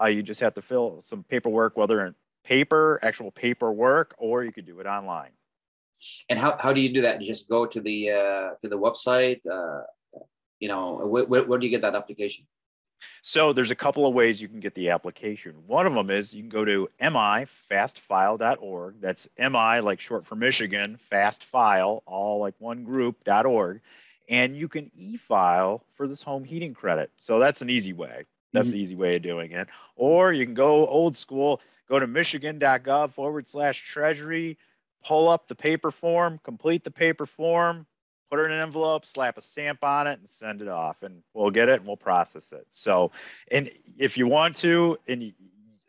Uh, 0.00 0.06
you 0.06 0.22
just 0.22 0.40
have 0.40 0.54
to 0.54 0.62
fill 0.62 1.00
some 1.02 1.22
paperwork, 1.22 1.76
whether 1.76 2.04
in 2.04 2.14
paper, 2.44 2.98
actual 3.02 3.30
paperwork, 3.30 4.14
or 4.18 4.44
you 4.44 4.52
could 4.52 4.66
do 4.66 4.80
it 4.80 4.86
online. 4.86 5.30
And 6.28 6.38
how, 6.38 6.56
how 6.58 6.72
do 6.72 6.80
you 6.80 6.92
do 6.92 7.02
that? 7.02 7.20
You 7.20 7.26
just 7.26 7.48
go 7.48 7.66
to 7.66 7.80
the 7.80 8.10
uh, 8.10 8.48
to 8.60 8.68
the 8.68 8.78
website. 8.78 9.46
Uh, 9.46 9.82
you 10.60 10.68
know, 10.68 11.06
where, 11.06 11.44
where 11.44 11.58
do 11.58 11.66
you 11.66 11.70
get 11.70 11.82
that 11.82 11.94
application? 11.94 12.46
So 13.22 13.52
there's 13.52 13.70
a 13.70 13.76
couple 13.76 14.06
of 14.06 14.14
ways 14.14 14.40
you 14.40 14.48
can 14.48 14.60
get 14.60 14.74
the 14.74 14.90
application. 14.90 15.54
One 15.66 15.86
of 15.86 15.94
them 15.94 16.10
is 16.10 16.32
you 16.32 16.42
can 16.42 16.48
go 16.48 16.64
to 16.64 16.88
mifastfile.org. 17.00 19.00
That's 19.00 19.28
mi 19.38 19.80
like 19.80 20.00
short 20.00 20.26
for 20.26 20.34
Michigan, 20.34 20.98
fastfile, 21.10 22.02
all 22.06 22.40
like 22.40 22.54
one 22.58 22.84
group.org. 22.84 23.80
And 24.28 24.56
you 24.56 24.68
can 24.68 24.90
e-file 24.96 25.82
for 25.94 26.06
this 26.06 26.22
home 26.22 26.44
heating 26.44 26.74
credit. 26.74 27.10
So 27.20 27.38
that's 27.38 27.62
an 27.62 27.70
easy 27.70 27.94
way. 27.94 28.24
That's 28.52 28.68
mm-hmm. 28.68 28.76
the 28.76 28.82
easy 28.82 28.94
way 28.94 29.16
of 29.16 29.22
doing 29.22 29.52
it. 29.52 29.68
Or 29.96 30.32
you 30.32 30.44
can 30.44 30.54
go 30.54 30.86
old 30.86 31.16
school, 31.16 31.60
go 31.88 31.98
to 31.98 32.06
michigan.gov 32.06 33.12
forward 33.12 33.48
slash 33.48 33.80
treasury, 33.80 34.58
pull 35.04 35.28
up 35.28 35.48
the 35.48 35.54
paper 35.54 35.90
form, 35.90 36.40
complete 36.44 36.84
the 36.84 36.90
paper 36.90 37.26
form, 37.26 37.86
put 38.30 38.40
it 38.40 38.44
in 38.44 38.52
an 38.52 38.60
envelope, 38.60 39.06
slap 39.06 39.38
a 39.38 39.42
stamp 39.42 39.82
on 39.82 40.06
it, 40.06 40.18
and 40.18 40.28
send 40.28 40.62
it 40.62 40.68
off, 40.68 41.02
and 41.02 41.22
we'll 41.34 41.50
get 41.50 41.68
it 41.68 41.80
and 41.80 41.86
we'll 41.86 41.96
process 41.96 42.52
it. 42.52 42.66
So, 42.70 43.12
and 43.50 43.70
if 43.96 44.18
you 44.18 44.26
want 44.26 44.56
to, 44.56 44.98
and 45.06 45.32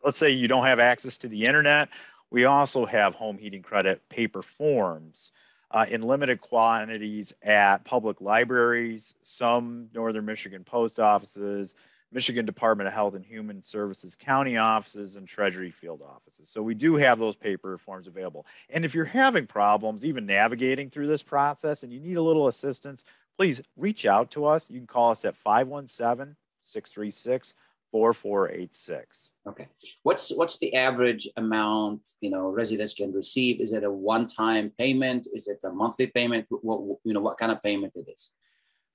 let's 0.03 0.17
say 0.17 0.31
you 0.31 0.47
don't 0.47 0.65
have 0.65 0.79
access 0.79 1.17
to 1.19 1.27
the 1.27 1.45
internet, 1.45 1.89
we 2.31 2.45
also 2.45 2.85
have 2.85 3.15
home 3.15 3.37
heating 3.37 3.61
credit 3.61 4.07
paper 4.09 4.41
forms. 4.41 5.31
Uh, 5.71 5.85
in 5.87 6.01
limited 6.01 6.41
quantities 6.41 7.31
at 7.43 7.83
public 7.83 8.21
libraries, 8.21 9.13
some 9.21 9.87
northern 9.93 10.25
Michigan 10.25 10.63
post 10.63 10.99
offices, 10.99 11.75
Michigan 12.11 12.45
Department 12.45 12.87
of 12.87 12.93
Health 12.93 13.13
and 13.13 13.25
Human 13.25 13.61
Services 13.61 14.15
county 14.15 14.57
offices 14.57 15.15
and 15.15 15.27
Treasury 15.27 15.71
field 15.71 16.01
offices. 16.01 16.49
So 16.49 16.61
we 16.61 16.73
do 16.73 16.95
have 16.95 17.19
those 17.19 17.35
paper 17.35 17.77
forms 17.77 18.07
available. 18.07 18.45
And 18.69 18.83
if 18.83 18.95
you're 18.95 19.05
having 19.05 19.45
problems 19.45 20.03
even 20.03 20.25
navigating 20.25 20.89
through 20.89 21.07
this 21.07 21.23
process 21.23 21.83
and 21.83 21.93
you 21.93 21.99
need 21.99 22.17
a 22.17 22.21
little 22.21 22.47
assistance, 22.47 23.05
please 23.37 23.61
reach 23.77 24.05
out 24.05 24.31
to 24.31 24.45
us. 24.45 24.69
You 24.69 24.79
can 24.79 24.87
call 24.87 25.11
us 25.11 25.23
at 25.25 25.35
517 25.35 26.35
636 26.63 27.53
4486. 27.91 29.31
Okay. 29.47 29.67
What's 30.03 30.35
what's 30.35 30.59
the 30.59 30.75
average 30.75 31.27
amount, 31.37 32.09
you 32.21 32.29
know, 32.29 32.49
residents 32.49 32.93
can 32.93 33.11
receive? 33.11 33.61
Is 33.61 33.73
it 33.73 33.83
a 33.83 33.91
one-time 33.91 34.71
payment? 34.77 35.27
Is 35.33 35.47
it 35.47 35.59
a 35.63 35.71
monthly 35.71 36.07
payment? 36.07 36.45
What 36.49 36.99
you 37.03 37.13
know, 37.13 37.19
what 37.19 37.37
kind 37.37 37.51
of 37.51 37.61
payment 37.61 37.93
it 37.95 38.07
is? 38.11 38.31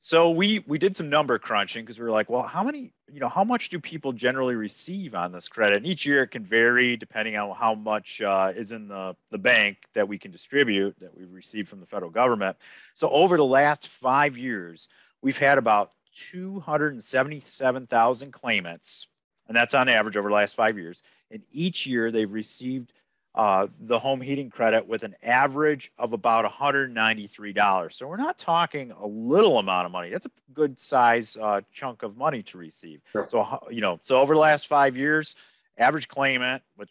So 0.04 0.28
we 0.28 0.58
we 0.66 0.76
did 0.76 0.94
some 0.94 1.08
number 1.08 1.38
crunching 1.38 1.82
because 1.82 1.98
we 1.98 2.04
were 2.04 2.10
like, 2.10 2.28
well, 2.28 2.42
how 2.42 2.62
many, 2.62 2.92
you 3.10 3.20
know, 3.20 3.30
how 3.30 3.42
much 3.42 3.70
do 3.70 3.80
people 3.80 4.12
generally 4.12 4.54
receive 4.54 5.14
on 5.14 5.32
this 5.32 5.48
credit? 5.48 5.78
And 5.78 5.86
each 5.86 6.04
year 6.04 6.24
it 6.24 6.26
can 6.26 6.44
vary 6.44 6.94
depending 6.94 7.38
on 7.38 7.56
how 7.56 7.74
much 7.74 8.20
uh, 8.20 8.52
is 8.54 8.70
in 8.70 8.86
the 8.86 9.16
the 9.30 9.38
bank 9.38 9.78
that 9.94 10.06
we 10.06 10.18
can 10.18 10.30
distribute 10.30 10.94
that 11.00 11.16
we've 11.16 11.32
received 11.32 11.70
from 11.70 11.80
the 11.80 11.86
federal 11.86 12.10
government. 12.10 12.58
So 12.94 13.08
over 13.08 13.38
the 13.38 13.46
last 13.46 13.88
five 13.88 14.36
years, 14.36 14.88
we've 15.22 15.38
had 15.38 15.56
about 15.56 15.92
277,000 16.16 18.30
claimants, 18.30 19.06
and 19.48 19.56
that's 19.56 19.72
on 19.72 19.88
average 19.88 20.18
over 20.18 20.28
the 20.28 20.34
last 20.34 20.54
five 20.54 20.76
years. 20.76 21.02
And 21.30 21.42
each 21.50 21.86
year 21.86 22.10
they've 22.10 22.30
received 22.30 22.92
uh, 23.34 23.66
the 23.80 23.98
home 23.98 24.20
heating 24.20 24.48
credit 24.48 24.86
with 24.86 25.02
an 25.02 25.14
average 25.22 25.90
of 25.98 26.12
about 26.12 26.50
$193. 26.50 27.92
So 27.92 28.06
we're 28.06 28.16
not 28.16 28.38
talking 28.38 28.92
a 28.92 29.06
little 29.06 29.58
amount 29.58 29.86
of 29.86 29.92
money. 29.92 30.10
That's 30.10 30.26
a 30.26 30.30
good 30.52 30.78
size 30.78 31.36
uh, 31.40 31.62
chunk 31.72 32.04
of 32.04 32.16
money 32.16 32.42
to 32.44 32.58
receive. 32.58 33.00
Sure. 33.10 33.26
So 33.28 33.66
you 33.70 33.80
know, 33.80 33.98
so 34.02 34.20
over 34.20 34.34
the 34.34 34.40
last 34.40 34.68
five 34.68 34.96
years, 34.96 35.34
average 35.78 36.06
claimant, 36.06 36.62
which 36.76 36.90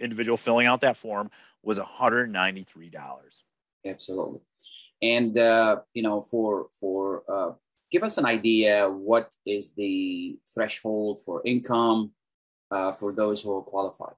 individual 0.00 0.36
filling 0.36 0.66
out 0.66 0.80
that 0.80 0.96
form, 0.96 1.30
was 1.62 1.78
$193. 1.78 2.94
Absolutely, 3.84 4.40
and 5.02 5.38
uh, 5.38 5.76
you 5.94 6.02
know, 6.02 6.20
for 6.20 6.66
for 6.72 7.22
uh, 7.28 7.52
give 7.92 8.02
us 8.02 8.18
an 8.18 8.26
idea 8.26 8.90
what 8.90 9.30
is 9.44 9.70
the 9.76 10.36
threshold 10.52 11.20
for 11.24 11.42
income 11.44 12.10
uh, 12.72 12.90
for 12.90 13.12
those 13.12 13.40
who 13.42 13.56
are 13.56 13.62
qualified. 13.62 14.14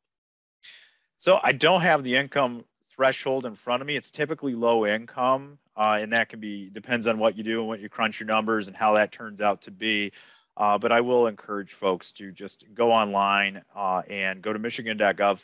So 1.19 1.41
I 1.43 1.51
don't 1.51 1.81
have 1.81 2.05
the 2.05 2.15
income 2.15 2.65
threshold 2.95 3.45
in 3.45 3.57
front 3.57 3.81
of 3.83 3.89
me. 3.89 3.97
It's 3.97 4.13
typically 4.13 4.55
low 4.55 4.87
income, 4.87 5.59
uh, 5.77 5.99
and 6.01 6.13
that 6.13 6.29
can 6.29 6.39
be 6.39 6.71
depends 6.71 7.09
on 7.09 7.19
what 7.19 7.37
you 7.37 7.43
do 7.43 7.59
and 7.59 7.69
what 7.69 7.81
you 7.81 7.89
crunch 7.89 8.21
your 8.21 8.29
numbers 8.29 8.69
and 8.69 8.77
how 8.77 8.95
that 8.95 9.11
turns 9.11 9.41
out 9.41 9.61
to 9.63 9.73
be. 9.73 10.13
Uh, 10.57 10.79
but 10.79 10.93
I 10.93 11.01
will 11.01 11.27
encourage 11.27 11.73
folks 11.73 12.13
to 12.13 12.31
just 12.31 12.65
go 12.73 12.93
online 12.93 13.63
uh, 13.75 14.03
and 14.09 14.41
go 14.43 14.53
to 14.53 14.61
michigan.gov 14.61 15.41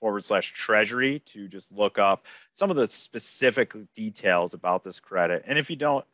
forward 0.00 0.24
slash 0.24 0.52
treasury 0.52 1.20
to 1.26 1.46
just 1.46 1.70
look 1.70 1.98
up 1.98 2.26
some 2.52 2.70
of 2.70 2.76
the 2.76 2.88
specific 2.88 3.74
details 3.94 4.52
about 4.52 4.82
this 4.82 4.98
credit. 4.98 5.44
And 5.46 5.58
if 5.58 5.70
you 5.70 5.76
don't 5.76 6.04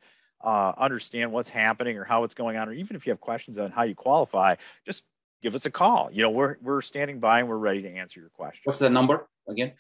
uh, 0.43 0.73
understand 0.77 1.33
what's 1.33 1.51
happening 1.51 1.97
or 1.97 2.05
how 2.05 2.25
it's 2.25 2.35
going 2.35 2.59
on, 2.59 2.69
or 2.69 2.73
even 2.73 2.97
if 2.97 3.07
you 3.07 3.13
have 3.13 3.21
questions 3.21 3.57
on 3.57 3.71
how 3.71 3.83
you 3.83 3.95
qualify, 3.95 4.57
just 4.85 5.05
give 5.43 5.55
us 5.55 5.67
a 5.67 5.71
call. 5.71 6.11
You 6.13 6.23
know, 6.23 6.31
we're 6.31 6.57
we're 6.63 6.83
standing 6.83 7.21
by 7.21 7.41
and 7.41 7.49
we're 7.49 7.57
ready 7.57 7.83
to 7.83 7.91
answer 7.91 8.21
your 8.21 8.31
question. 8.31 8.61
What's 8.65 8.81
the 8.81 8.91
number 8.91 9.29
again? 9.49 9.73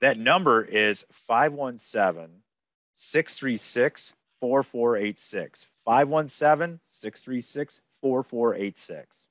That 0.00 0.18
number 0.18 0.62
is 0.62 1.04
517 1.12 2.28
636 2.94 4.14
4486. 4.40 5.66
517 5.84 6.80
636 6.84 7.80
4486. 8.02 9.28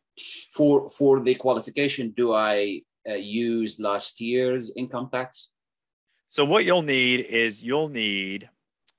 For 0.52 0.90
for 0.90 1.20
the 1.22 1.36
qualification, 1.36 2.12
do 2.12 2.34
I 2.34 2.82
uh, 3.08 3.14
use 3.14 3.80
last 3.80 4.22
year's 4.22 4.72
income 4.76 5.10
tax? 5.12 5.50
So 6.30 6.46
what 6.46 6.66
you'll 6.66 6.82
need 6.82 7.22
is 7.22 7.64
you'll 7.64 7.90
need 7.90 8.50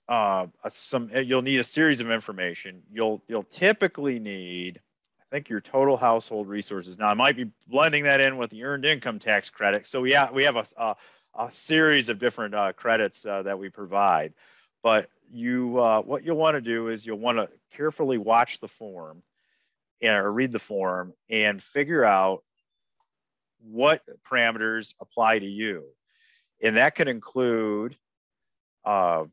uh, 0.08 0.46
some 0.68 1.10
you'll 1.14 1.42
need 1.42 1.60
a 1.60 1.64
series 1.64 2.00
of 2.00 2.10
information. 2.10 2.82
You'll 2.92 3.22
you'll 3.28 3.44
typically 3.44 4.18
need 4.18 4.80
think 5.34 5.48
your 5.48 5.60
total 5.60 5.96
household 5.96 6.46
resources. 6.46 6.96
Now, 6.96 7.08
I 7.08 7.14
might 7.14 7.36
be 7.36 7.50
blending 7.66 8.04
that 8.04 8.20
in 8.20 8.36
with 8.36 8.50
the 8.50 8.62
earned 8.62 8.84
income 8.84 9.18
tax 9.18 9.50
credit. 9.50 9.84
So 9.88 10.04
have, 10.04 10.32
we 10.32 10.44
have 10.44 10.54
a, 10.54 10.64
a, 10.76 10.96
a 11.36 11.50
series 11.50 12.08
of 12.08 12.20
different 12.20 12.54
uh, 12.54 12.72
credits 12.72 13.26
uh, 13.26 13.42
that 13.42 13.58
we 13.58 13.68
provide. 13.68 14.32
but 14.82 15.08
you 15.32 15.80
uh, 15.80 16.02
what 16.02 16.22
you'll 16.22 16.36
want 16.36 16.54
to 16.54 16.60
do 16.60 16.88
is 16.88 17.04
you'll 17.04 17.18
want 17.18 17.38
to 17.38 17.48
carefully 17.74 18.18
watch 18.18 18.60
the 18.60 18.68
form 18.68 19.22
and, 20.00 20.16
or 20.24 20.30
read 20.30 20.52
the 20.52 20.58
form 20.60 21.14
and 21.28 21.60
figure 21.60 22.04
out 22.04 22.44
what 23.60 24.02
parameters 24.30 24.94
apply 25.00 25.38
to 25.38 25.46
you 25.46 25.84
and 26.62 26.76
that 26.76 26.94
could 26.94 27.08
include 27.08 27.96
uh, 28.84 29.24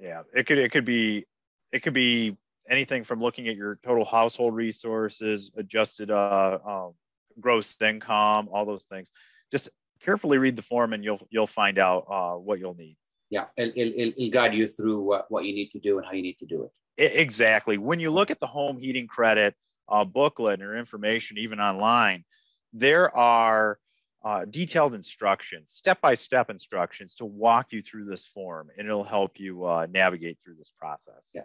yeah 0.00 0.22
it 0.34 0.46
could 0.46 0.58
it 0.58 0.72
could 0.72 0.86
be 0.86 1.26
it 1.70 1.80
could 1.80 1.92
be 1.92 2.36
anything 2.68 3.04
from 3.04 3.20
looking 3.20 3.48
at 3.48 3.56
your 3.56 3.78
total 3.84 4.04
household 4.04 4.54
resources 4.54 5.50
adjusted 5.56 6.10
uh, 6.10 6.58
um, 6.66 6.94
gross 7.40 7.76
income 7.80 8.48
all 8.52 8.64
those 8.64 8.84
things 8.84 9.10
just 9.50 9.68
carefully 10.00 10.38
read 10.38 10.56
the 10.56 10.62
form 10.62 10.92
and 10.92 11.04
you'll 11.04 11.26
you'll 11.30 11.46
find 11.46 11.78
out 11.78 12.06
uh, 12.10 12.34
what 12.34 12.58
you'll 12.58 12.74
need 12.74 12.96
yeah 13.30 13.44
it'll, 13.56 13.72
it'll, 13.76 14.12
it'll 14.16 14.30
guide 14.30 14.54
you 14.54 14.66
through 14.66 15.00
what, 15.00 15.30
what 15.30 15.44
you 15.44 15.54
need 15.54 15.70
to 15.70 15.78
do 15.78 15.98
and 15.98 16.06
how 16.06 16.12
you 16.12 16.22
need 16.22 16.38
to 16.38 16.46
do 16.46 16.62
it 16.62 16.70
exactly 16.96 17.78
when 17.78 17.98
you 18.00 18.10
look 18.10 18.30
at 18.30 18.40
the 18.40 18.46
home 18.46 18.78
heating 18.78 19.06
credit 19.06 19.54
uh, 19.88 20.04
booklet 20.04 20.62
or 20.62 20.76
information 20.76 21.38
even 21.38 21.60
online 21.60 22.24
there 22.72 23.14
are 23.16 23.78
uh, 24.24 24.46
detailed 24.46 24.94
instructions, 24.94 25.70
step 25.70 26.00
by 26.00 26.14
step 26.14 26.48
instructions 26.48 27.14
to 27.14 27.26
walk 27.26 27.72
you 27.72 27.82
through 27.82 28.06
this 28.06 28.26
form, 28.26 28.70
and 28.76 28.86
it'll 28.86 29.04
help 29.04 29.38
you 29.38 29.64
uh, 29.64 29.86
navigate 29.90 30.38
through 30.42 30.54
this 30.54 30.72
process. 30.78 31.30
Yeah. 31.34 31.42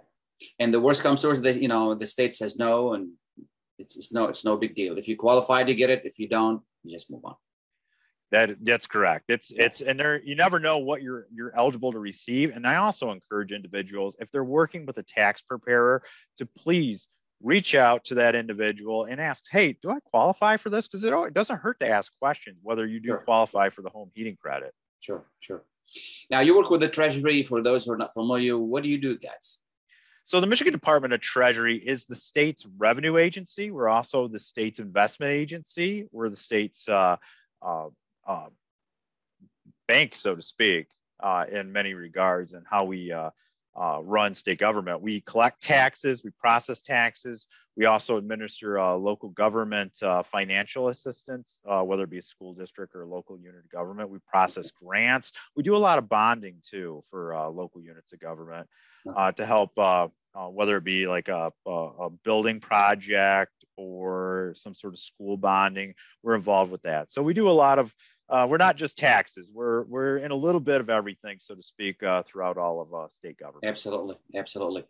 And 0.59 0.73
the 0.73 0.79
worst 0.79 1.03
comes 1.03 1.21
to 1.21 1.27
worst, 1.27 1.43
you 1.43 1.67
know, 1.67 1.95
the 1.95 2.07
state 2.07 2.33
says 2.33 2.57
no, 2.57 2.93
and 2.93 3.11
it's, 3.77 3.97
it's 3.97 4.13
no, 4.13 4.25
it's 4.25 4.45
no 4.45 4.57
big 4.57 4.75
deal. 4.75 4.97
If 4.97 5.07
you 5.07 5.15
qualify 5.15 5.63
to 5.63 5.73
get 5.73 5.89
it, 5.89 6.03
if 6.05 6.19
you 6.19 6.27
don't, 6.27 6.61
you 6.83 6.91
just 6.91 7.09
move 7.11 7.25
on. 7.25 7.35
That 8.31 8.63
that's 8.63 8.85
correct. 8.85 9.25
It's 9.29 9.51
it's 9.51 9.81
and 9.81 9.99
there 9.99 10.21
you 10.21 10.35
never 10.35 10.59
know 10.59 10.77
what 10.77 11.01
you're 11.01 11.25
you're 11.33 11.51
eligible 11.57 11.91
to 11.91 11.99
receive. 11.99 12.55
And 12.55 12.67
I 12.67 12.75
also 12.75 13.11
encourage 13.11 13.51
individuals 13.51 14.15
if 14.19 14.29
they're 14.31 14.43
working 14.43 14.85
with 14.85 14.99
a 14.99 15.03
tax 15.03 15.41
preparer 15.41 16.03
to 16.37 16.45
please 16.45 17.07
reach 17.41 17.73
out 17.73 18.03
to 18.03 18.15
that 18.15 18.35
individual 18.35 19.05
and 19.05 19.19
ask, 19.19 19.45
hey, 19.49 19.77
do 19.81 19.89
I 19.89 19.99
qualify 20.03 20.57
for 20.57 20.69
this? 20.69 20.87
Because 20.87 21.03
it, 21.03 21.13
it 21.13 21.33
doesn't 21.33 21.57
hurt 21.57 21.79
to 21.79 21.87
ask 21.87 22.11
questions 22.19 22.57
whether 22.61 22.85
you 22.85 22.99
do 22.99 23.09
sure. 23.09 23.17
qualify 23.17 23.69
for 23.69 23.81
the 23.81 23.89
home 23.89 24.11
heating 24.13 24.37
credit. 24.39 24.73
Sure, 24.99 25.25
sure. 25.39 25.63
Now 26.29 26.41
you 26.41 26.55
work 26.55 26.69
with 26.69 26.81
the 26.81 26.89
Treasury. 26.89 27.41
For 27.41 27.63
those 27.63 27.85
who 27.85 27.93
are 27.93 27.97
not 27.97 28.13
familiar, 28.13 28.57
what 28.57 28.83
do 28.83 28.89
you 28.89 28.99
do, 28.99 29.17
guys? 29.17 29.59
So 30.29 30.39
the 30.39 30.45
Michigan 30.45 30.73
Department 30.73 31.11
of 31.11 31.21
Treasury 31.21 31.75
is 31.75 32.05
the 32.05 32.13
state's 32.13 32.63
revenue 32.77 33.17
agency. 33.17 33.71
We're 33.71 33.89
also 33.89 34.27
the 34.27 34.39
state's 34.39 34.77
investment 34.77 35.31
agency. 35.31 36.05
We're 36.11 36.29
the 36.29 36.35
state's 36.35 36.87
uh, 36.87 37.15
uh, 37.63 37.87
uh, 38.27 38.49
bank, 39.87 40.13
so 40.13 40.35
to 40.35 40.41
speak, 40.43 40.85
uh, 41.19 41.45
in 41.51 41.71
many 41.71 41.95
regards, 41.95 42.53
and 42.53 42.63
how 42.69 42.83
we 42.83 43.11
uh, 43.79 44.01
run 44.03 44.35
state 44.35 44.59
government. 44.59 45.01
We 45.01 45.21
collect 45.21 45.61
taxes, 45.61 46.23
we 46.23 46.31
process 46.31 46.81
taxes. 46.81 47.47
We 47.77 47.85
also 47.85 48.17
administer 48.17 48.77
uh, 48.77 48.95
local 48.95 49.29
government 49.29 50.03
uh, 50.03 50.21
financial 50.21 50.89
assistance, 50.89 51.61
uh, 51.65 51.81
whether 51.81 52.03
it 52.03 52.09
be 52.09 52.17
a 52.17 52.21
school 52.21 52.53
district 52.53 52.93
or 52.93 53.03
a 53.03 53.07
local 53.07 53.39
unit 53.39 53.63
of 53.63 53.69
government. 53.69 54.09
We 54.09 54.19
process 54.27 54.69
grants. 54.71 55.31
We 55.55 55.63
do 55.63 55.77
a 55.77 55.77
lot 55.77 55.97
of 55.97 56.09
bonding 56.09 56.57
too 56.69 57.03
for 57.09 57.33
uh, 57.33 57.47
local 57.47 57.81
units 57.81 58.11
of 58.11 58.19
government 58.19 58.67
uh, 59.15 59.31
to 59.31 59.45
help, 59.45 59.71
whether 59.77 60.75
it 60.75 60.83
be 60.83 61.07
like 61.07 61.29
a, 61.29 61.53
a, 61.65 61.71
a 61.71 62.09
building 62.09 62.59
project 62.59 63.53
or 63.77 64.53
some 64.57 64.75
sort 64.75 64.93
of 64.93 64.99
school 64.99 65.37
bonding. 65.37 65.93
We're 66.21 66.35
involved 66.35 66.71
with 66.71 66.81
that. 66.81 67.11
So 67.11 67.23
we 67.23 67.33
do 67.33 67.49
a 67.49 67.51
lot 67.51 67.79
of 67.79 67.93
uh, 68.29 68.45
we're 68.49 68.57
not 68.57 68.77
just 68.77 68.97
taxes. 68.97 69.51
We're 69.53 69.83
we're 69.83 70.17
in 70.17 70.31
a 70.31 70.35
little 70.35 70.59
bit 70.61 70.81
of 70.81 70.89
everything, 70.89 71.37
so 71.39 71.55
to 71.55 71.63
speak, 71.63 72.03
uh, 72.03 72.21
throughout 72.23 72.57
all 72.57 72.79
of 72.79 72.93
uh, 72.93 73.07
state 73.09 73.37
government. 73.37 73.65
Absolutely, 73.65 74.17
absolutely. 74.35 74.85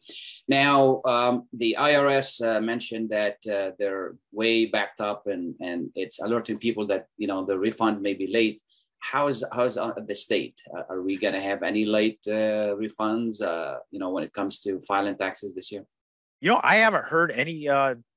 Now, 0.47 1.02
um, 1.06 1.47
the 1.54 1.78
IRS 1.80 2.45
uh, 2.45 2.60
mentioned 2.60 3.12
that 3.12 3.38
uh, 3.49 3.71
they're 3.80 4.15
way 4.34 4.65
backed 4.65 4.99
up, 4.99 5.28
and 5.28 5.56
and 5.62 5.89
it's 5.95 6.19
alerting 6.19 6.58
people 6.58 6.86
that 6.88 7.08
you 7.17 7.28
know 7.28 7.45
the 7.45 7.58
refund 7.58 8.02
may 8.02 8.13
be 8.13 8.28
late. 8.28 8.62
How's 8.99 9.43
how's 9.54 9.75
the 9.75 10.15
state? 10.15 10.62
Uh, 10.75 10.84
are 10.89 11.02
we 11.02 11.15
going 11.15 11.34
to 11.34 11.41
have 11.41 11.63
any 11.63 11.86
late 11.86 12.19
refunds? 12.28 13.39
you 13.89 13.99
know, 13.99 14.10
when 14.10 14.25
it 14.25 14.34
comes 14.34 14.60
to 14.62 14.82
filing 14.82 15.15
taxes 15.15 15.56
this 15.56 15.71
year. 15.71 15.86
You 16.41 16.52
know, 16.52 16.60
I 16.62 16.78
haven't 16.78 17.06
heard 17.06 17.32
any 17.32 17.69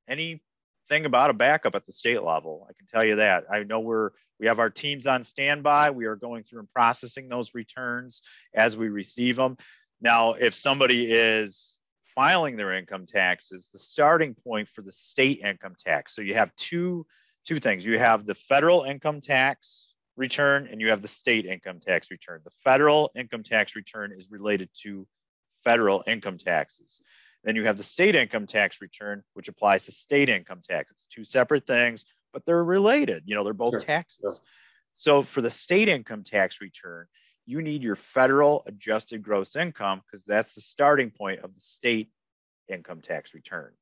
any 0.09 0.43
thing 0.89 1.07
about 1.07 1.31
a 1.31 1.33
backup 1.33 1.77
at 1.77 1.87
the 1.87 1.93
state 1.93 2.23
level. 2.23 2.67
I 2.69 2.73
can 2.73 2.89
tell 2.89 3.05
you 3.05 3.17
that. 3.17 3.45
I 3.51 3.63
know 3.63 3.79
we're 3.79 4.11
we 4.43 4.49
have 4.49 4.59
our 4.59 4.71
teams 4.71 5.07
on 5.07 5.23
standby. 5.23 5.91
We 5.91 6.07
are 6.07 6.17
going 6.17 6.43
through 6.43 6.59
and 6.59 6.73
processing 6.73 7.29
those 7.29 7.55
returns 7.55 8.23
as 8.53 8.77
we 8.77 8.89
receive 8.89 9.37
them. 9.37 9.57
Now, 10.01 10.33
if 10.33 10.53
somebody 10.53 11.13
is 11.13 11.79
filing 12.13 12.57
their 12.57 12.73
income 12.73 13.07
taxes, 13.07 13.71
the 13.73 13.79
starting 13.79 14.35
point 14.35 14.69
for 14.69 14.83
the 14.83 14.91
state 14.91 15.43
income 15.45 15.77
tax. 15.79 16.17
So 16.17 16.23
you 16.23 16.35
have 16.35 16.53
two 16.57 17.07
two 17.47 17.61
things. 17.61 17.85
You 17.87 18.01
have 18.01 18.27
the 18.27 18.35
federal 18.35 18.83
income 18.83 19.21
tax 19.21 19.95
return 20.17 20.69
and 20.71 20.81
you 20.81 20.91
have 20.91 21.03
the 21.03 21.09
state 21.09 21.47
income 21.47 21.79
tax 21.79 22.11
return. 22.11 22.41
The 22.45 22.51
federal 22.65 23.13
income 23.15 23.45
tax 23.45 23.77
return 23.77 24.13
is 24.13 24.29
related 24.29 24.71
to 24.83 25.07
federal 25.63 26.03
income 26.09 26.39
taxes. 26.39 27.01
Then 27.45 27.55
you 27.55 27.65
have 27.67 27.77
the 27.77 27.85
state 27.85 28.17
income 28.17 28.49
tax 28.49 28.81
return, 28.81 29.23
which 29.35 29.47
applies 29.47 29.87
to 29.87 29.93
state 29.93 30.29
income 30.29 30.63
tax. 30.69 30.91
It's 30.91 31.07
two 31.07 31.25
separate 31.25 31.65
things 31.65 32.05
but 32.33 32.45
they're 32.45 32.65
related. 32.65 33.25
You 33.27 33.35
know, 33.35 33.45
they're 33.45 33.53
both 33.53 33.75
sure. 33.75 33.81
taxes. 33.81 34.21
Sure. 34.23 34.37
So 34.97 35.23
for 35.23 35.41
the 35.41 35.51
state 35.51 35.89
income 35.89 36.23
tax 36.23 36.61
return, 36.61 37.07
you 37.47 37.63
need 37.63 37.83
your 37.83 37.97
federal 37.97 38.63
adjusted 38.67 39.23
gross 39.23 39.57
income 39.57 40.03
because 40.07 40.25
that's 40.25 40.55
the 40.55 40.61
starting 40.61 41.11
point 41.11 41.41
of 41.41 41.55
the 41.55 41.61
state 41.61 42.09
income 42.69 43.01
tax 43.01 43.35
return. 43.35 43.73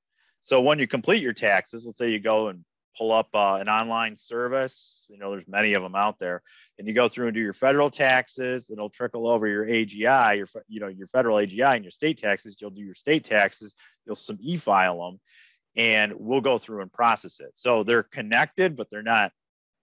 So 0.43 0.61
when 0.61 0.79
you 0.79 0.87
complete 0.87 1.23
your 1.23 1.33
taxes, 1.33 1.85
let's 1.85 1.99
say 1.99 2.11
you 2.11 2.19
go 2.21 2.49
and 2.49 2.65
pull 2.97 3.13
up 3.13 3.29
uh, 3.35 3.57
an 3.61 3.69
online 3.69 4.17
service, 4.17 5.07
you 5.11 5.19
know, 5.19 5.31
there's 5.31 5.47
many 5.47 5.75
of 5.75 5.83
them 5.83 5.95
out 5.95 6.19
there, 6.19 6.43
and 6.79 6.89
you 6.89 6.95
go 6.95 7.09
through 7.09 7.27
and 7.27 7.35
do 7.35 7.41
your 7.41 7.53
federal 7.53 7.91
taxes, 7.91 8.69
it'll 8.71 8.91
trickle 8.91 9.29
over 9.29 9.47
your 9.47 9.67
AGI, 9.67 10.37
your 10.37 10.49
you 10.69 10.81
know 10.81 10.89
your 10.89 11.07
federal 11.09 11.37
AGI 11.37 11.77
and 11.77 11.85
your 11.85 11.91
state 11.93 12.19
taxes. 12.19 12.57
You'll 12.59 12.71
do 12.71 12.83
your 12.83 12.95
state 12.95 13.25
taxes, 13.25 13.75
you'll 14.07 14.17
some 14.17 14.39
e-file 14.41 14.99
them, 15.05 15.21
and 15.77 16.13
we'll 16.17 16.41
go 16.41 16.59
through 16.59 16.83
and 16.83 16.93
process 16.93 17.41
it. 17.41 17.53
So 17.55 17.83
they're 17.83 18.03
connected, 18.03 18.77
but 18.77 18.89
they're 18.91 19.03
not, 19.03 19.33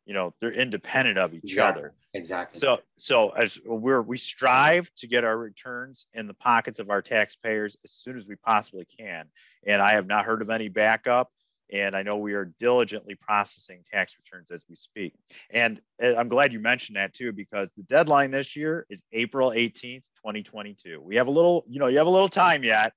you 0.06 0.14
know, 0.14 0.34
they're 0.40 0.52
independent 0.52 1.18
of 1.18 1.34
each 1.34 1.44
exactly. 1.44 1.82
other. 1.82 1.94
Exactly. 2.14 2.60
So 2.60 2.80
so 2.98 3.30
as 3.30 3.60
we're 3.66 4.02
we 4.02 4.18
strive 4.18 4.92
to 4.96 5.08
get 5.08 5.24
our 5.24 5.38
returns 5.38 6.08
in 6.14 6.28
the 6.28 6.34
pockets 6.34 6.80
of 6.80 6.90
our 6.90 7.02
taxpayers 7.02 7.78
as 7.84 7.92
soon 7.92 8.18
as 8.18 8.26
we 8.26 8.36
possibly 8.36 8.86
can. 8.86 9.26
And 9.66 9.82
I 9.82 9.94
have 9.94 10.08
not 10.08 10.26
heard 10.26 10.42
of 10.42 10.50
any 10.50 10.70
backup. 10.70 11.32
And 11.72 11.98
I 11.98 12.04
know 12.04 12.16
we 12.16 12.34
are 12.34 12.46
diligently 12.60 13.16
processing 13.16 13.84
tax 13.92 14.16
returns 14.18 14.52
as 14.52 14.64
we 14.70 14.76
speak. 14.76 15.14
And 15.50 15.82
uh, 16.02 16.16
I'm 16.16 16.30
glad 16.30 16.54
you 16.54 16.62
mentioned 16.62 16.96
that 16.96 17.14
too, 17.14 17.34
because 17.34 17.74
the 17.76 17.84
deadline 17.84 18.32
this 18.32 18.56
year 18.56 18.86
is 18.90 19.04
April 19.12 19.52
18th, 19.52 20.06
2022. 20.24 21.02
We 21.02 21.18
have 21.18 21.28
a 21.28 21.32
little, 21.32 21.66
you 21.68 21.80
know, 21.80 21.88
you 21.88 21.98
have 21.98 22.08
a 22.08 22.12
little 22.12 22.30
time 22.30 22.64
yet. 22.64 22.94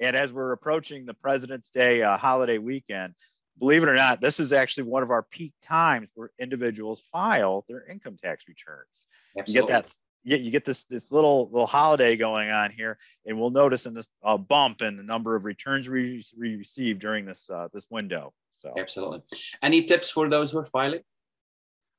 And 0.00 0.16
as 0.16 0.32
we're 0.32 0.52
approaching 0.52 1.06
the 1.06 1.14
President's 1.14 1.70
Day 1.70 2.02
uh, 2.02 2.16
holiday 2.16 2.58
weekend, 2.58 3.14
believe 3.58 3.82
it 3.82 3.88
or 3.88 3.94
not, 3.94 4.20
this 4.20 4.40
is 4.40 4.52
actually 4.52 4.84
one 4.84 5.02
of 5.02 5.10
our 5.10 5.22
peak 5.22 5.52
times 5.62 6.08
where 6.14 6.30
individuals 6.38 7.02
file 7.12 7.64
their 7.68 7.88
income 7.88 8.16
tax 8.20 8.44
returns. 8.48 9.06
Absolutely. 9.38 9.54
You 9.54 9.66
get 9.66 9.86
that. 9.86 9.94
You, 10.26 10.36
you 10.38 10.50
get 10.50 10.64
this 10.64 10.84
this 10.84 11.12
little 11.12 11.50
little 11.50 11.66
holiday 11.66 12.16
going 12.16 12.50
on 12.50 12.70
here, 12.70 12.98
and 13.26 13.38
we'll 13.38 13.50
notice 13.50 13.84
in 13.84 13.92
this 13.92 14.08
uh, 14.24 14.38
bump 14.38 14.80
in 14.80 14.96
the 14.96 15.02
number 15.02 15.36
of 15.36 15.44
returns 15.44 15.86
we, 15.86 16.22
we 16.38 16.56
receive 16.56 16.98
during 16.98 17.26
this 17.26 17.50
uh, 17.50 17.68
this 17.74 17.86
window. 17.90 18.32
So 18.54 18.72
absolutely. 18.78 19.22
Any 19.62 19.84
tips 19.84 20.10
for 20.10 20.28
those 20.30 20.52
who 20.52 20.58
are 20.58 20.64
filing? 20.64 21.00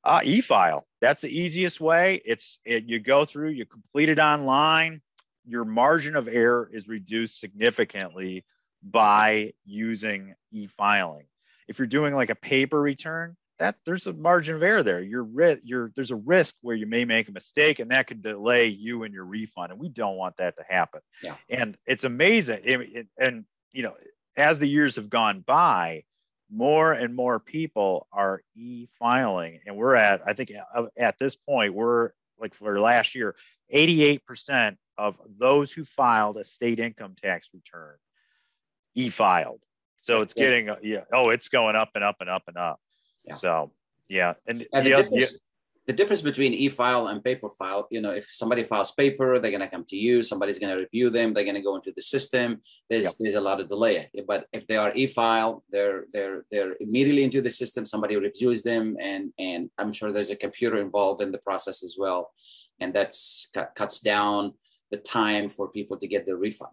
Uh, 0.02 0.20
e-file. 0.24 0.86
That's 1.00 1.22
the 1.22 1.36
easiest 1.36 1.80
way. 1.80 2.20
It's 2.24 2.58
it, 2.64 2.84
you 2.84 2.98
go 2.98 3.24
through, 3.24 3.50
you 3.50 3.64
complete 3.64 4.08
it 4.08 4.18
online 4.18 5.02
your 5.46 5.64
margin 5.64 6.16
of 6.16 6.28
error 6.28 6.68
is 6.72 6.88
reduced 6.88 7.40
significantly 7.40 8.44
by 8.82 9.52
using 9.64 10.34
e-filing. 10.52 11.26
If 11.68 11.78
you're 11.78 11.86
doing 11.86 12.14
like 12.14 12.30
a 12.30 12.34
paper 12.34 12.80
return, 12.80 13.36
that 13.58 13.76
there's 13.84 14.06
a 14.06 14.12
margin 14.12 14.54
of 14.54 14.62
error 14.62 14.82
there. 14.82 15.00
You're, 15.00 15.26
you're 15.62 15.90
there's 15.94 16.10
a 16.10 16.16
risk 16.16 16.56
where 16.60 16.76
you 16.76 16.86
may 16.86 17.04
make 17.04 17.28
a 17.28 17.32
mistake, 17.32 17.78
and 17.78 17.90
that 17.90 18.06
could 18.06 18.22
delay 18.22 18.66
you 18.66 19.02
and 19.04 19.14
your 19.14 19.24
refund, 19.24 19.72
and 19.72 19.80
we 19.80 19.88
don't 19.88 20.16
want 20.16 20.36
that 20.36 20.56
to 20.58 20.64
happen. 20.68 21.00
Yeah. 21.22 21.36
And 21.48 21.76
it's 21.86 22.04
amazing, 22.04 22.60
it, 22.64 22.80
it, 22.80 23.06
and 23.18 23.44
you 23.72 23.82
know, 23.82 23.94
as 24.36 24.58
the 24.58 24.68
years 24.68 24.96
have 24.96 25.08
gone 25.08 25.40
by, 25.40 26.04
more 26.50 26.92
and 26.92 27.14
more 27.14 27.40
people 27.40 28.06
are 28.12 28.42
e-filing, 28.54 29.60
and 29.66 29.76
we're 29.76 29.96
at 29.96 30.22
I 30.26 30.34
think 30.34 30.52
at 30.96 31.18
this 31.18 31.34
point 31.34 31.74
we're 31.74 32.10
like 32.38 32.54
for 32.54 32.78
last 32.78 33.14
year, 33.14 33.34
88% 33.74 34.76
of 34.98 35.16
those 35.38 35.72
who 35.72 35.84
filed 35.84 36.36
a 36.36 36.44
state 36.44 36.80
income 36.80 37.14
tax 37.20 37.48
return 37.52 37.96
e-filed. 38.94 39.60
So 40.00 40.22
it's 40.22 40.34
getting 40.34 40.70
uh, 40.70 40.76
yeah. 40.82 41.04
Oh, 41.12 41.30
it's 41.30 41.48
going 41.48 41.74
up 41.76 41.90
and 41.94 42.04
up 42.04 42.16
and 42.20 42.30
up 42.30 42.44
and 42.46 42.56
up. 42.56 42.80
Yeah. 43.24 43.34
So 43.34 43.72
yeah, 44.08 44.34
and, 44.46 44.64
and 44.72 44.86
the, 44.86 44.90
difference, 44.90 45.38
the 45.86 45.92
difference 45.92 46.22
between 46.22 46.52
e-file 46.52 47.08
and 47.08 47.24
paper 47.24 47.48
file, 47.50 47.88
you 47.90 48.00
know, 48.00 48.10
if 48.10 48.28
somebody 48.30 48.62
files 48.62 48.92
paper, 48.92 49.38
they're 49.40 49.50
going 49.50 49.62
to 49.62 49.68
come 49.68 49.84
to 49.86 49.96
you. 49.96 50.22
Somebody's 50.22 50.60
going 50.60 50.74
to 50.74 50.80
review 50.80 51.10
them. 51.10 51.32
They're 51.32 51.44
going 51.44 51.56
to 51.56 51.62
go 51.62 51.74
into 51.74 51.92
the 51.94 52.02
system. 52.02 52.60
There's 52.88 53.04
yep. 53.04 53.12
there's 53.18 53.34
a 53.34 53.40
lot 53.40 53.60
of 53.60 53.68
delay. 53.68 54.08
But 54.28 54.46
if 54.52 54.66
they 54.68 54.76
are 54.76 54.92
e-file, 54.94 55.64
they're 55.70 56.04
they're 56.12 56.44
they're 56.52 56.76
immediately 56.80 57.24
into 57.24 57.42
the 57.42 57.50
system. 57.50 57.84
Somebody 57.84 58.16
reviews 58.16 58.62
them, 58.62 58.96
and 59.00 59.32
and 59.38 59.70
I'm 59.76 59.92
sure 59.92 60.12
there's 60.12 60.30
a 60.30 60.36
computer 60.36 60.78
involved 60.78 61.20
in 61.20 61.32
the 61.32 61.38
process 61.38 61.82
as 61.82 61.96
well, 61.98 62.30
and 62.80 62.94
that's 62.94 63.50
cuts 63.74 64.00
down 64.00 64.54
the 64.90 64.96
time 64.96 65.48
for 65.48 65.68
people 65.68 65.96
to 65.98 66.06
get 66.06 66.26
their 66.26 66.36
refund. 66.36 66.72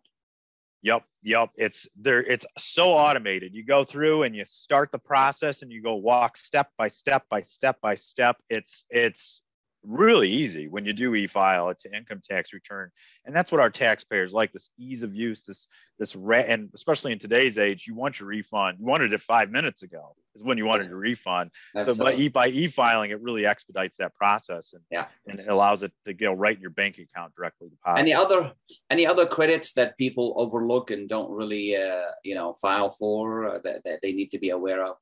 Yep, 0.84 1.04
yep. 1.23 1.49
It's 1.56 1.88
there. 1.95 2.19
It's 2.19 2.45
so 2.58 2.91
automated. 2.91 3.54
You 3.54 3.65
go 3.65 3.86
through 3.86 4.23
and 4.23 4.36
you 4.36 4.43
start 4.43 4.91
the 4.91 4.99
process, 4.99 5.62
and 5.62 5.71
you 5.71 5.82
go 5.82 5.95
walk 5.95 6.36
step 6.36 6.69
by 6.78 6.89
step 6.89 7.23
by 7.30 7.41
step 7.41 7.78
by 7.82 7.95
step. 7.95 8.38
It's 8.49 8.86
it's 8.89 9.41
really 9.83 10.29
easy 10.29 10.67
when 10.67 10.85
you 10.85 10.93
do 10.93 11.13
e-file 11.15 11.69
it 11.69 11.79
to 11.79 11.95
income 11.95 12.21
tax 12.23 12.53
return. 12.53 12.89
And 13.25 13.35
that's 13.35 13.51
what 13.51 13.61
our 13.61 13.69
taxpayers 13.69 14.33
like 14.33 14.51
this 14.51 14.69
ease 14.77 15.03
of 15.03 15.13
use 15.13 15.43
this 15.43 15.67
this 15.99 16.15
re- 16.15 16.45
and 16.47 16.69
especially 16.73 17.11
in 17.11 17.19
today's 17.19 17.57
age 17.57 17.85
you 17.87 17.95
want 17.95 18.19
your 18.19 18.29
refund. 18.29 18.79
You 18.79 18.85
wanted 18.85 19.13
it 19.13 19.21
five 19.21 19.49
minutes 19.49 19.83
ago 19.83 20.15
is 20.35 20.43
when 20.43 20.57
you 20.57 20.65
wanted 20.65 20.87
your 20.87 20.97
refund. 20.97 21.51
So 21.83 21.95
by, 21.95 22.13
e- 22.13 22.29
by 22.29 22.47
e-filing 22.47 23.11
it 23.11 23.21
really 23.21 23.45
expedites 23.45 23.97
that 23.97 24.15
process 24.15 24.73
and 24.73 24.83
yeah. 24.89 25.07
and 25.27 25.39
it 25.39 25.47
allows 25.47 25.83
it 25.83 25.91
to 26.05 26.13
go 26.13 26.33
right 26.33 26.55
in 26.55 26.61
your 26.61 26.71
bank 26.71 26.97
account 26.97 27.33
directly 27.35 27.69
deposit. 27.69 27.99
any 27.99 28.13
other 28.13 28.53
any 28.89 29.05
other 29.05 29.25
credits 29.25 29.73
that 29.73 29.97
people 29.97 30.33
overlook 30.37 30.91
and 30.91 31.09
don't 31.09 31.31
really 31.31 31.75
uh, 31.75 32.11
you 32.23 32.35
know 32.35 32.53
file 32.53 32.89
for 32.89 33.55
uh, 33.55 33.59
that, 33.63 33.83
that 33.83 33.99
they 34.01 34.13
need 34.13 34.31
to 34.31 34.39
be 34.39 34.49
aware 34.49 34.85
of 34.85 34.95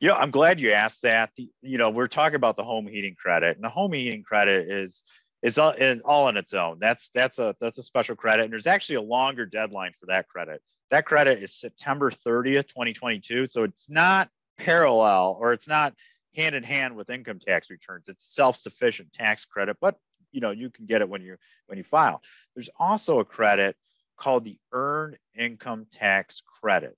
you 0.00 0.08
know, 0.08 0.14
I'm 0.14 0.30
glad 0.30 0.60
you 0.60 0.72
asked 0.72 1.02
that. 1.02 1.30
The, 1.36 1.50
you 1.62 1.78
know, 1.78 1.90
we're 1.90 2.06
talking 2.06 2.36
about 2.36 2.56
the 2.56 2.64
home 2.64 2.86
heating 2.86 3.14
credit, 3.14 3.56
and 3.56 3.64
the 3.64 3.68
home 3.68 3.92
heating 3.92 4.22
credit 4.22 4.70
is 4.70 5.04
is 5.42 5.58
all, 5.58 5.70
is 5.70 6.00
all 6.04 6.26
on 6.26 6.36
its 6.36 6.52
own. 6.52 6.78
That's 6.80 7.10
that's 7.10 7.38
a 7.38 7.54
that's 7.60 7.78
a 7.78 7.82
special 7.82 8.16
credit, 8.16 8.44
and 8.44 8.52
there's 8.52 8.66
actually 8.66 8.96
a 8.96 9.02
longer 9.02 9.46
deadline 9.46 9.92
for 9.98 10.06
that 10.06 10.28
credit. 10.28 10.62
That 10.90 11.04
credit 11.04 11.42
is 11.42 11.54
September 11.54 12.10
30th, 12.10 12.68
2022. 12.68 13.48
So 13.48 13.62
it's 13.64 13.90
not 13.90 14.30
parallel 14.56 15.36
or 15.38 15.52
it's 15.52 15.68
not 15.68 15.94
hand 16.34 16.54
in 16.54 16.62
hand 16.62 16.96
with 16.96 17.10
income 17.10 17.38
tax 17.38 17.70
returns. 17.70 18.08
It's 18.08 18.34
self-sufficient 18.34 19.12
tax 19.12 19.44
credit, 19.44 19.76
but 19.80 19.96
you 20.32 20.40
know 20.40 20.50
you 20.50 20.70
can 20.70 20.86
get 20.86 21.00
it 21.00 21.08
when 21.08 21.22
you 21.22 21.36
when 21.66 21.78
you 21.78 21.84
file. 21.84 22.22
There's 22.54 22.70
also 22.78 23.20
a 23.20 23.24
credit 23.24 23.76
called 24.16 24.44
the 24.44 24.58
earned 24.72 25.16
income 25.36 25.86
tax 25.90 26.42
credit, 26.60 26.96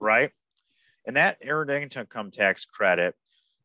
right? 0.00 0.30
And 1.06 1.16
that 1.16 1.38
earned 1.46 1.70
income 1.70 2.30
tax 2.30 2.64
credit 2.64 3.14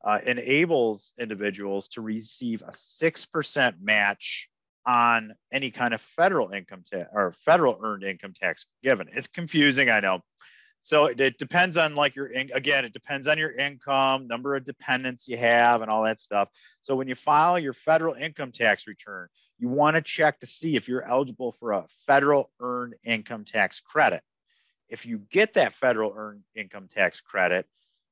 uh, 0.03 0.19
enables 0.25 1.13
individuals 1.19 1.87
to 1.89 2.01
receive 2.01 2.61
a 2.61 2.71
6% 2.71 3.73
match 3.81 4.49
on 4.85 5.33
any 5.51 5.71
kind 5.71 5.93
of 5.93 6.01
federal 6.01 6.51
income 6.51 6.83
tax 6.89 7.09
or 7.13 7.33
federal 7.45 7.79
earned 7.83 8.03
income 8.03 8.33
tax 8.39 8.65
given. 8.81 9.07
It's 9.13 9.27
confusing, 9.27 9.89
I 9.89 9.99
know. 9.99 10.21
So 10.81 11.05
it, 11.05 11.19
it 11.19 11.37
depends 11.37 11.75
on 11.75 11.95
like 11.95 12.15
your 12.15 12.27
in, 12.27 12.49
again, 12.53 12.85
it 12.85 12.93
depends 12.93 13.27
on 13.27 13.37
your 13.37 13.51
income, 13.51 14.27
number 14.27 14.55
of 14.55 14.63
dependents 14.63 15.27
you 15.27 15.37
have, 15.37 15.81
and 15.81 15.91
all 15.91 16.03
that 16.03 16.19
stuff. 16.19 16.47
So 16.83 16.95
when 16.95 17.07
you 17.07 17.15
file 17.15 17.59
your 17.59 17.73
federal 17.73 18.15
income 18.15 18.51
tax 18.51 18.87
return, 18.87 19.27
you 19.57 19.67
want 19.67 19.95
to 19.95 20.01
check 20.01 20.39
to 20.39 20.47
see 20.47 20.77
if 20.77 20.87
you're 20.87 21.05
eligible 21.05 21.55
for 21.59 21.73
a 21.73 21.85
federal 22.07 22.49
earned 22.61 22.95
income 23.03 23.43
tax 23.43 23.81
credit. 23.81 24.23
If 24.89 25.05
you 25.05 25.19
get 25.29 25.53
that 25.53 25.73
federal 25.73 26.13
earned 26.15 26.43
income 26.55 26.87
tax 26.87 27.21
credit, 27.21 27.65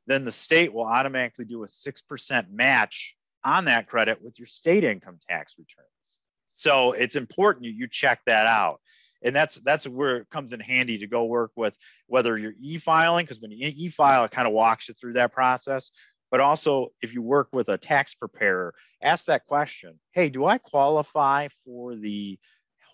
then 0.05 0.23
the 0.23 0.31
state 0.31 0.73
will 0.73 0.85
automatically 0.85 1.45
do 1.45 1.63
a 1.63 1.67
6% 1.67 2.51
match 2.51 3.15
on 3.43 3.65
that 3.65 3.87
credit 3.87 4.21
with 4.21 4.39
your 4.39 4.45
state 4.45 4.83
income 4.83 5.19
tax 5.27 5.55
returns. 5.57 6.19
So 6.53 6.93
it's 6.93 7.15
important 7.15 7.65
you, 7.65 7.87
check 7.87 8.21
that 8.25 8.47
out. 8.47 8.79
And 9.23 9.35
that's 9.35 9.55
that's 9.55 9.87
where 9.87 10.17
it 10.17 10.29
comes 10.29 10.53
in 10.53 10.59
handy 10.59 10.99
to 10.99 11.07
go 11.07 11.25
work 11.25 11.51
with 11.55 11.75
whether 12.05 12.37
you're 12.37 12.53
e-filing, 12.61 13.25
because 13.25 13.41
when 13.41 13.51
you 13.51 13.71
e-file, 13.75 14.25
it 14.25 14.31
kind 14.31 14.47
of 14.47 14.53
walks 14.53 14.87
you 14.87 14.93
through 14.93 15.13
that 15.13 15.33
process. 15.33 15.91
But 16.29 16.39
also, 16.39 16.89
if 17.01 17.13
you 17.13 17.21
work 17.21 17.47
with 17.51 17.69
a 17.69 17.77
tax 17.77 18.13
preparer, 18.13 18.75
ask 19.01 19.25
that 19.25 19.45
question: 19.47 19.99
Hey, 20.11 20.29
do 20.29 20.45
I 20.45 20.59
qualify 20.59 21.47
for 21.65 21.95
the 21.95 22.37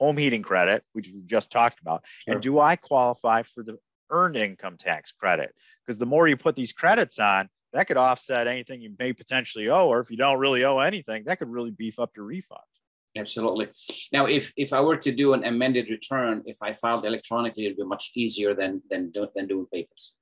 home 0.04 0.18
heating 0.18 0.42
credit, 0.42 0.84
which 0.92 1.10
we 1.14 1.22
just 1.22 1.50
talked 1.50 1.80
about, 1.80 2.04
sure. 2.26 2.34
and 2.34 2.44
do 2.44 2.60
I 2.60 2.76
qualify 2.76 3.44
for 3.44 3.64
the 3.64 3.78
earned 4.10 4.36
income 4.36 4.78
tax 4.78 5.14
credit? 5.14 5.56
Because 5.86 5.98
the 5.98 6.06
more 6.06 6.28
you 6.28 6.36
put 6.36 6.58
these 6.58 6.74
credits 6.74 7.20
on, 7.20 7.48
that 7.72 7.88
could 7.88 7.96
offset 7.98 8.48
anything 8.48 8.82
you 8.82 8.94
may 9.00 9.14
potentially 9.14 9.70
owe, 9.70 9.88
or 9.88 10.02
if 10.02 10.12
you 10.12 10.18
don't 10.18 10.40
really 10.40 10.66
owe 10.66 10.80
anything, 10.80 11.24
that 11.26 11.40
could 11.40 11.48
really 11.48 11.72
beef 11.72 12.00
up 12.00 12.12
your 12.18 12.26
refund. 12.26 12.62
Absolutely. 13.16 13.68
Now, 14.12 14.26
if 14.26 14.52
if 14.58 14.74
I 14.74 14.82
were 14.82 14.98
to 14.98 15.12
do 15.12 15.34
an 15.34 15.44
amended 15.46 15.90
return, 15.90 16.44
if 16.46 16.58
I 16.62 16.74
filed 16.74 17.06
electronically, 17.06 17.66
it'd 17.66 17.78
be 17.78 17.86
much 17.86 18.12
easier 18.16 18.54
than 18.54 18.82
than 18.90 19.12
than 19.36 19.48
doing 19.48 19.68
papers. 19.72 20.16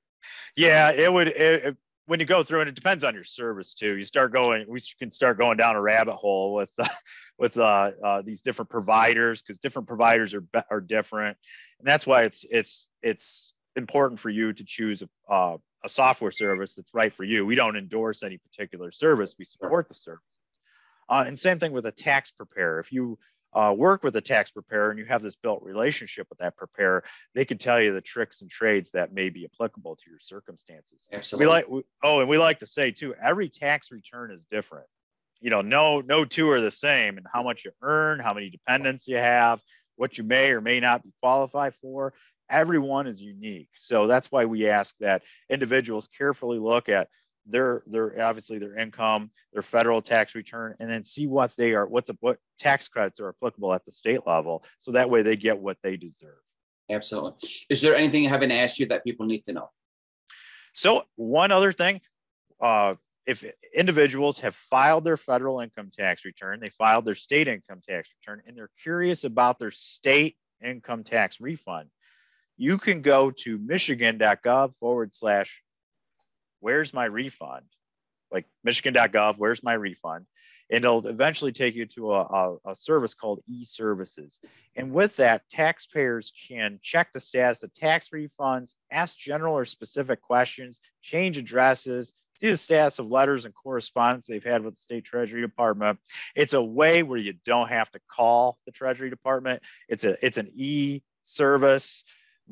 Yeah, 0.56 0.92
it 0.92 1.12
would. 1.12 1.30
It, 1.30 1.78
when 2.06 2.20
you 2.20 2.26
go 2.26 2.44
through, 2.44 2.62
and 2.62 2.70
it 2.70 2.76
depends 2.76 3.04
on 3.04 3.14
your 3.14 3.24
service 3.24 3.74
too. 3.74 3.98
You 3.98 4.04
start 4.04 4.34
going. 4.34 4.66
We 4.68 4.80
can 5.00 5.12
start 5.12 5.38
going 5.38 5.58
down 5.58 5.76
a 5.76 5.82
rabbit 5.82 6.16
hole 6.16 6.54
with 6.54 6.70
uh, 6.78 6.88
with 7.38 7.58
uh, 7.58 7.92
uh, 8.04 8.22
these 8.22 8.42
different 8.42 8.70
providers 8.70 9.42
because 9.42 9.60
different 9.60 9.88
providers 9.88 10.34
are 10.34 10.44
are 10.70 10.82
different, 10.82 11.38
and 11.80 11.88
that's 11.88 12.08
why 12.08 12.24
it's 12.24 12.46
it's 12.50 12.90
it's 13.02 13.54
important 13.76 14.20
for 14.20 14.30
you 14.30 14.52
to 14.54 14.64
choose 14.66 15.02
a, 15.02 15.34
uh, 15.34 15.58
a 15.84 15.90
software 15.90 16.32
service 16.32 16.76
that's 16.76 16.94
right 16.94 17.14
for 17.14 17.24
you. 17.24 17.46
We 17.46 17.56
don't 17.56 17.78
endorse 17.78 18.24
any 18.24 18.38
particular 18.38 18.92
service; 18.92 19.36
we 19.38 19.46
support 19.46 19.88
the 19.88 19.96
service. 19.96 20.24
Uh, 21.10 21.26
and 21.28 21.38
same 21.38 21.60
thing 21.60 21.74
with 21.74 21.86
a 21.86 21.92
tax 21.92 22.32
preparer. 22.32 22.80
If 22.80 22.92
you 22.92 23.20
uh, 23.54 23.74
work 23.76 24.04
with 24.04 24.16
a 24.16 24.22
tax 24.22 24.52
preparer 24.52 24.90
and 24.90 25.00
you 25.00 25.06
have 25.06 25.22
this 25.22 25.36
built 25.36 25.62
relationship 25.64 26.28
with 26.30 26.40
that 26.40 26.56
preparer, 26.56 27.04
they 27.36 27.46
can 27.46 27.58
tell 27.58 27.82
you 27.82 27.94
the 27.94 28.02
tricks 28.02 28.42
and 28.42 28.50
trades 28.50 28.92
that 28.92 29.14
may 29.14 29.30
be 29.30 29.46
applicable 29.46 29.96
to 29.96 30.10
your 30.10 30.20
circumstances. 30.20 31.08
Absolutely. 31.12 31.46
We 31.46 31.50
like 31.50 31.68
we, 31.70 31.84
oh, 32.04 32.20
and 32.20 32.30
we 32.30 32.38
like 32.38 32.60
to 32.60 32.66
say 32.66 32.92
too, 32.92 33.14
every 33.22 33.50
tax 33.50 33.92
return 33.92 34.32
is 34.32 34.46
different 34.50 34.86
you 35.42 35.50
know, 35.50 35.62
no 35.62 36.02
no 36.02 36.24
two 36.24 36.50
are 36.52 36.62
the 36.62 36.72
same, 36.72 37.18
and 37.18 37.26
how 37.32 37.44
much 37.44 37.66
you 37.66 37.72
earn, 37.82 38.20
how 38.20 38.34
many 38.34 38.50
dependents 38.50 39.08
you 39.08 39.18
have, 39.18 39.60
what 39.96 40.18
you 40.18 40.24
may 40.24 40.52
or 40.52 40.62
may 40.62 40.80
not 40.80 41.04
be 41.04 41.12
qualified 41.20 41.74
for. 41.82 42.14
Everyone 42.50 43.08
is 43.08 43.22
unique, 43.22 43.70
so 43.76 44.08
that's 44.08 44.32
why 44.32 44.46
we 44.46 44.70
ask 44.70 44.96
that 45.00 45.24
individuals 45.50 46.08
carefully 46.16 46.60
look 46.60 46.90
at 46.90 47.10
their 47.46 47.84
their 47.88 48.22
obviously 48.24 48.60
their 48.60 48.78
income, 48.78 49.32
their 49.54 49.62
federal 49.62 50.02
tax 50.02 50.36
return, 50.36 50.76
and 50.80 50.90
then 50.90 51.04
see 51.04 51.28
what 51.28 51.56
they 51.56 51.74
are, 51.74 51.86
what's 51.86 52.10
a, 52.10 52.18
what 52.20 52.38
tax 52.60 52.88
credits 52.88 53.20
are 53.20 53.30
applicable 53.30 53.74
at 53.74 53.86
the 53.86 53.92
state 53.92 54.22
level, 54.26 54.64
so 54.80 54.92
that 54.92 55.10
way 55.10 55.22
they 55.22 55.36
get 55.36 55.58
what 55.58 55.78
they 55.84 55.98
deserve. 55.98 56.40
Absolutely. 56.90 57.50
Is 57.70 57.82
there 57.82 57.96
anything 57.96 58.26
I 58.26 58.30
haven't 58.30 58.52
asked 58.52 58.80
you 58.80 58.86
that 58.88 59.04
people 59.04 59.26
need 59.26 59.46
to 59.46 59.54
know? 59.54 59.70
So 60.74 61.04
one 61.16 61.52
other 61.52 61.72
thing, 61.72 62.02
uh, 62.62 62.96
if 63.26 63.46
individuals 63.74 64.40
have 64.40 64.56
filed 64.56 65.04
their 65.04 65.18
federal 65.18 65.60
income 65.60 65.92
tax 65.96 66.26
return, 66.26 66.60
they 66.60 66.70
filed 66.70 67.06
their 67.06 67.16
state 67.16 67.48
income 67.48 67.82
tax 67.88 68.10
return, 68.20 68.42
and 68.46 68.58
they're 68.58 68.72
curious 68.82 69.24
about 69.24 69.60
their 69.60 69.72
state 69.72 70.38
income 70.64 71.04
tax 71.04 71.40
refund, 71.40 71.90
you 72.58 72.78
can 72.78 73.02
go 73.02 73.32
to 73.32 73.58
michigan.gov 73.58 74.74
forward 74.80 75.14
slash 75.14 75.62
where's 76.62 76.94
my 76.94 77.06
refund? 77.06 77.66
Like 78.32 78.46
michigan.gov, 78.64 79.36
where's 79.38 79.62
my 79.62 79.74
refund? 79.74 80.26
and 80.72 80.86
it'll 80.86 81.06
eventually 81.06 81.52
take 81.52 81.76
you 81.76 81.86
to 81.86 82.14
a, 82.14 82.22
a, 82.22 82.58
a, 82.72 82.76
service 82.76 83.14
called 83.14 83.42
e-services. 83.46 84.40
And 84.78 84.94
with 84.94 85.18
that, 85.18 85.50
taxpayers 85.50 86.32
can 86.48 86.80
check 86.82 87.12
the 87.12 87.20
status 87.20 87.62
of 87.64 87.74
tax 87.74 88.10
refunds, 88.16 88.74
ask 88.90 89.18
general 89.18 89.54
or 89.54 89.66
specific 89.66 90.22
questions, 90.22 90.80
change 91.02 91.38
addresses, 91.38 92.14
see 92.36 92.50
the 92.50 92.58
status 92.58 93.00
of 93.00 93.12
letters 93.12 93.44
and 93.44 93.54
correspondence 93.54 94.26
they've 94.26 94.44
had 94.44 94.64
with 94.64 94.76
the 94.76 94.82
state 94.82 95.04
treasury 95.04 95.42
department. 95.42 96.00
It's 96.36 96.54
a 96.54 96.64
way 96.64 97.04
where 97.04 97.20
you 97.20 97.34
don't 97.46 97.68
have 97.68 97.92
to 97.92 98.00
call 98.10 98.58
the 98.66 98.72
treasury 98.72 99.10
department. 99.10 99.62
It's 99.90 100.06
a 100.06 100.26
it's 100.26 100.38
an 100.38 100.52
e-service 100.56 102.06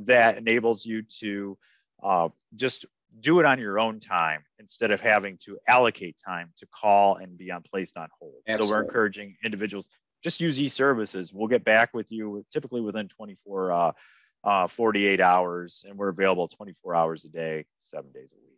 that 0.03 0.37
enables 0.37 0.85
you 0.85 1.03
to 1.19 1.57
uh, 2.03 2.29
just 2.55 2.85
do 3.19 3.39
it 3.39 3.45
on 3.45 3.59
your 3.59 3.79
own 3.79 3.99
time 3.99 4.43
instead 4.59 4.91
of 4.91 5.01
having 5.01 5.37
to 5.45 5.57
allocate 5.67 6.15
time 6.23 6.51
to 6.57 6.67
call 6.67 7.15
and 7.17 7.37
be 7.37 7.51
on 7.51 7.63
placed 7.63 7.97
on 7.97 8.07
hold. 8.19 8.35
Absolutely. 8.47 8.67
So 8.67 8.73
we're 8.73 8.83
encouraging 8.83 9.35
individuals 9.43 9.89
just 10.23 10.41
use 10.41 10.59
e-services. 10.59 11.33
We'll 11.33 11.47
get 11.47 11.63
back 11.63 11.93
with 11.93 12.11
you 12.11 12.45
typically 12.51 12.81
within 12.81 13.07
24, 13.07 13.71
uh, 13.71 13.91
uh, 14.43 14.67
48 14.67 15.21
hours, 15.21 15.85
and 15.87 15.97
we're 15.97 16.09
available 16.09 16.47
24 16.47 16.95
hours 16.95 17.25
a 17.25 17.29
day, 17.29 17.65
seven 17.79 18.11
days 18.11 18.29
a 18.31 18.35
week. 18.35 18.49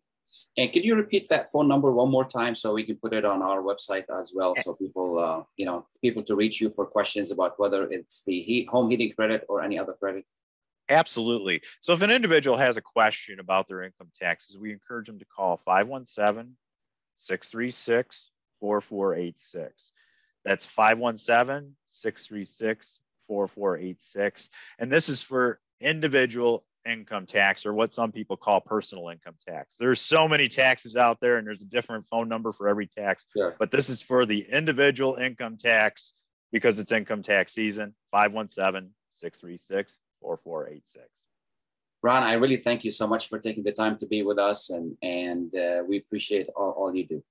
And 0.58 0.72
could 0.72 0.86
you 0.86 0.96
repeat 0.96 1.28
that 1.30 1.52
phone 1.52 1.68
number 1.68 1.92
one 1.92 2.10
more 2.10 2.26
time 2.26 2.56
so 2.56 2.74
we 2.74 2.86
can 2.86 2.96
put 2.96 3.14
it 3.14 3.26
on 3.26 3.42
our 3.42 3.62
website 3.62 4.06
as 4.18 4.32
well, 4.34 4.56
so 4.56 4.74
people, 4.76 5.20
uh, 5.20 5.44
you 5.58 5.66
know, 5.66 5.86
people 6.02 6.24
to 6.24 6.36
reach 6.36 6.62
you 6.62 6.70
for 6.70 6.86
questions 6.86 7.32
about 7.32 7.60
whether 7.60 7.90
it's 7.92 8.24
the 8.26 8.42
heat, 8.42 8.70
home 8.70 8.90
heating 8.90 9.12
credit 9.12 9.46
or 9.50 9.62
any 9.62 9.78
other 9.78 9.94
credit? 9.94 10.26
Absolutely. 10.92 11.62
So 11.82 11.94
if 11.94 12.02
an 12.02 12.12
individual 12.12 12.58
has 12.58 12.78
a 12.78 12.82
question 12.82 13.40
about 13.40 13.68
their 13.68 13.84
income 13.84 14.10
taxes, 14.14 14.58
we 14.58 14.72
encourage 14.72 15.08
them 15.08 15.20
to 15.20 15.26
call 15.26 15.58
517 15.58 16.56
636 17.14 18.30
4486. 18.60 19.94
That's 20.44 20.66
517 20.66 21.76
636 21.86 23.00
4486. 23.28 24.50
And 24.80 24.92
this 24.92 25.10
is 25.10 25.24
for 25.24 25.60
individual 25.80 26.66
income 26.86 27.26
tax 27.26 27.66
or 27.66 27.74
what 27.74 27.94
some 27.94 28.12
people 28.12 28.36
call 28.36 28.60
personal 28.60 29.10
income 29.10 29.36
tax. 29.48 29.78
There's 29.78 30.02
so 30.02 30.28
many 30.28 30.48
taxes 30.48 30.98
out 30.98 31.20
there 31.22 31.38
and 31.38 31.46
there's 31.46 31.62
a 31.62 31.66
different 31.66 32.06
phone 32.10 32.28
number 32.28 32.52
for 32.52 32.68
every 32.68 32.88
tax. 32.88 33.28
Sure. 33.36 33.56
But 33.60 33.72
this 33.72 33.90
is 33.90 34.02
for 34.02 34.26
the 34.26 34.46
individual 34.52 35.16
income 35.16 35.58
tax 35.58 36.14
because 36.52 36.80
it's 36.80 36.92
income 36.92 37.22
tax 37.22 37.54
season 37.54 37.94
517 38.12 38.92
636 39.12 39.98
4486. 40.22 41.08
Ron, 42.04 42.24
I 42.24 42.34
really 42.34 42.58
thank 42.58 42.84
you 42.84 42.92
so 42.92 43.08
much 43.08 43.28
for 43.30 43.38
taking 43.40 43.64
the 43.64 43.72
time 43.72 43.98
to 43.98 44.08
be 44.08 44.24
with 44.24 44.40
us, 44.40 44.70
and 44.70 44.98
and 45.04 45.56
uh, 45.56 45.84
we 45.88 45.98
appreciate 45.98 46.48
all, 46.56 46.72
all 46.72 46.96
you 46.96 47.06
do. 47.06 47.24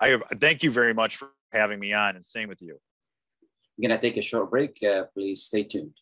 I 0.00 0.18
thank 0.40 0.62
you 0.62 0.70
very 0.70 0.94
much 0.94 1.16
for 1.16 1.28
having 1.52 1.78
me 1.78 1.92
on, 1.92 2.16
and 2.16 2.24
same 2.24 2.48
with 2.48 2.62
you. 2.62 2.78
We're 3.76 3.88
gonna 3.88 4.00
take 4.00 4.16
a 4.16 4.22
short 4.22 4.50
break. 4.50 4.82
Uh, 4.82 5.04
please 5.12 5.42
stay 5.42 5.64
tuned. 5.64 6.00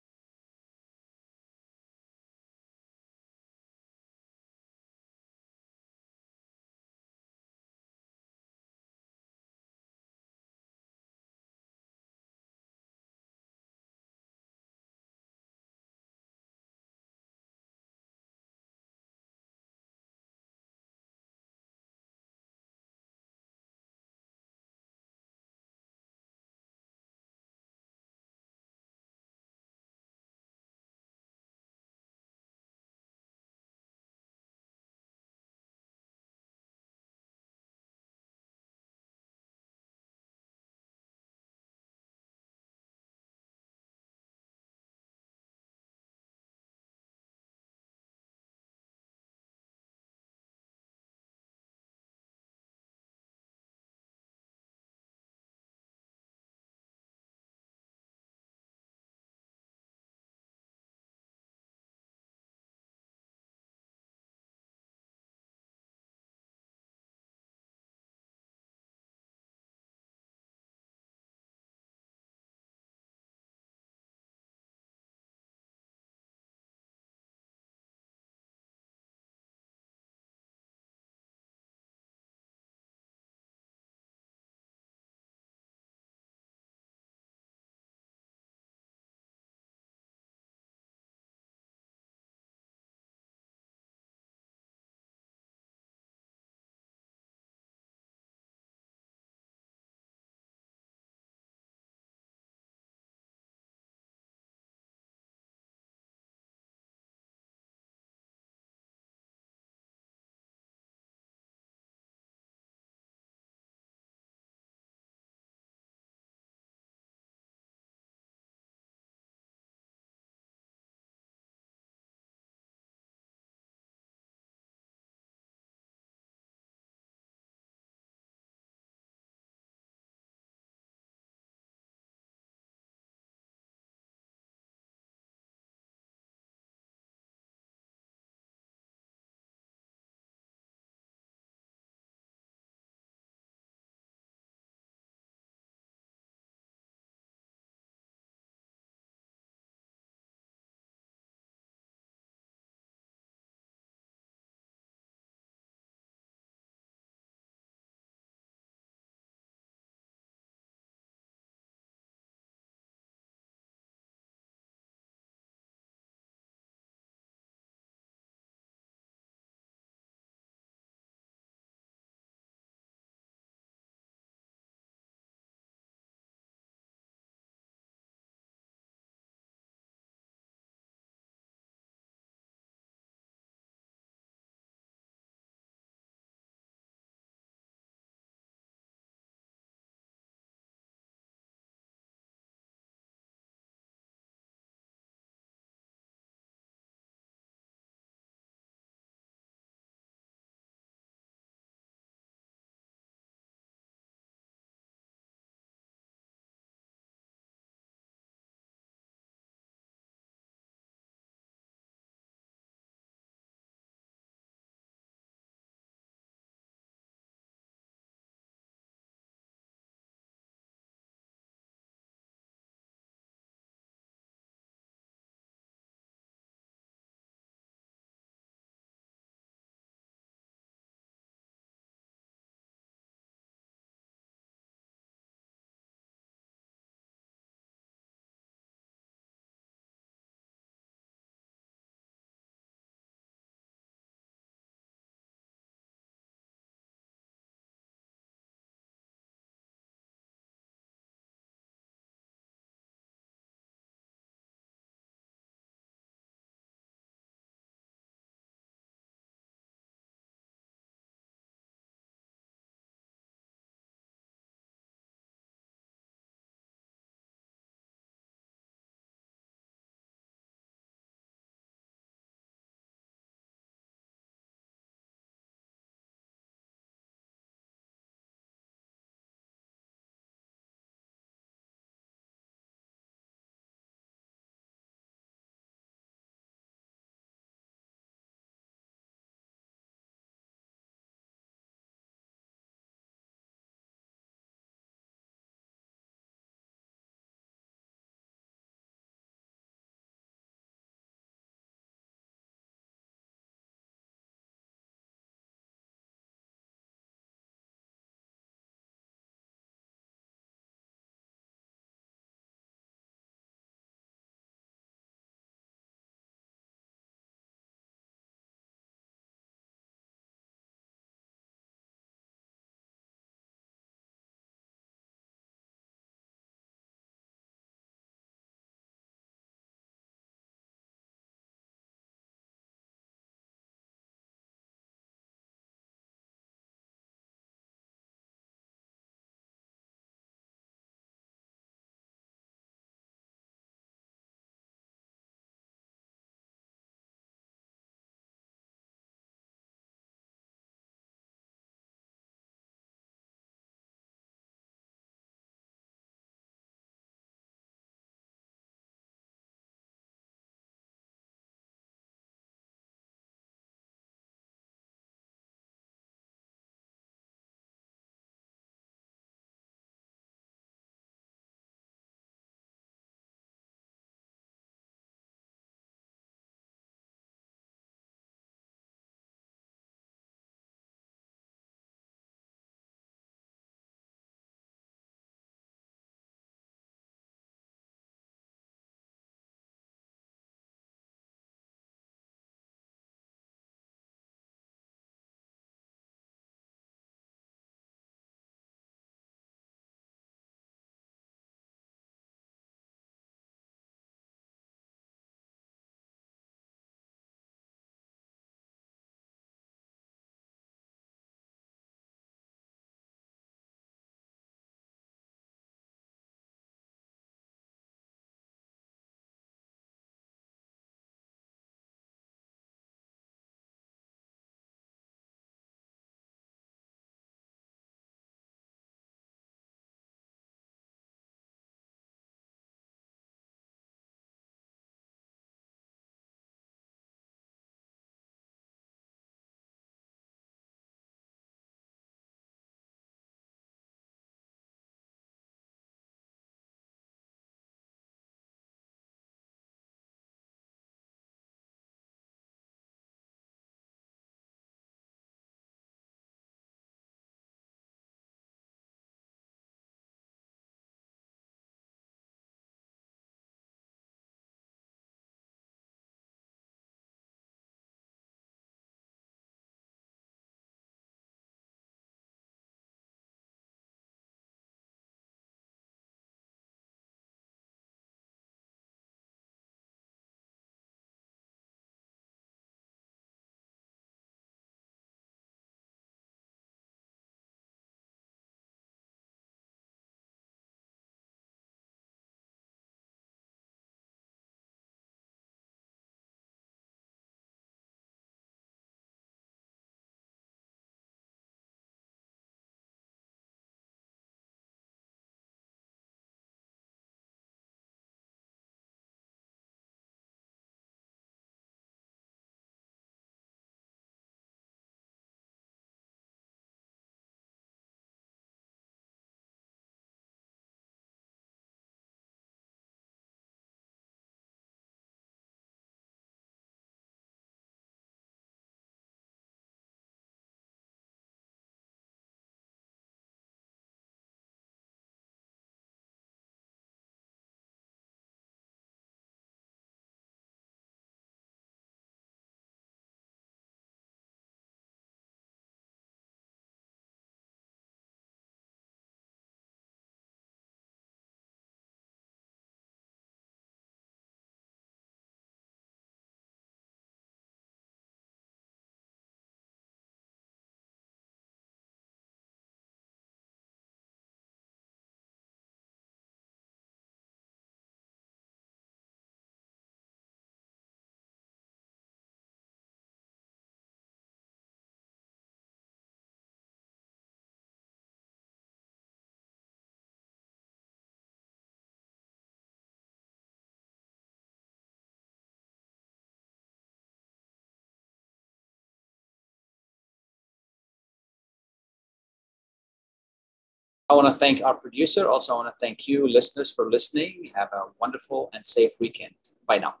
I 594.11 594.13
want 594.13 594.27
to 594.27 594.37
thank 594.37 594.61
our 594.61 594.73
producer. 594.73 595.29
Also, 595.29 595.53
I 595.53 595.55
want 595.63 595.73
to 595.73 595.79
thank 595.79 596.05
you, 596.05 596.27
listeners, 596.27 596.69
for 596.69 596.91
listening. 596.91 597.49
Have 597.55 597.69
a 597.71 597.83
wonderful 598.01 598.49
and 598.53 598.65
safe 598.65 598.91
weekend. 598.99 599.33
Bye 599.65 599.77
now. 599.77 600.00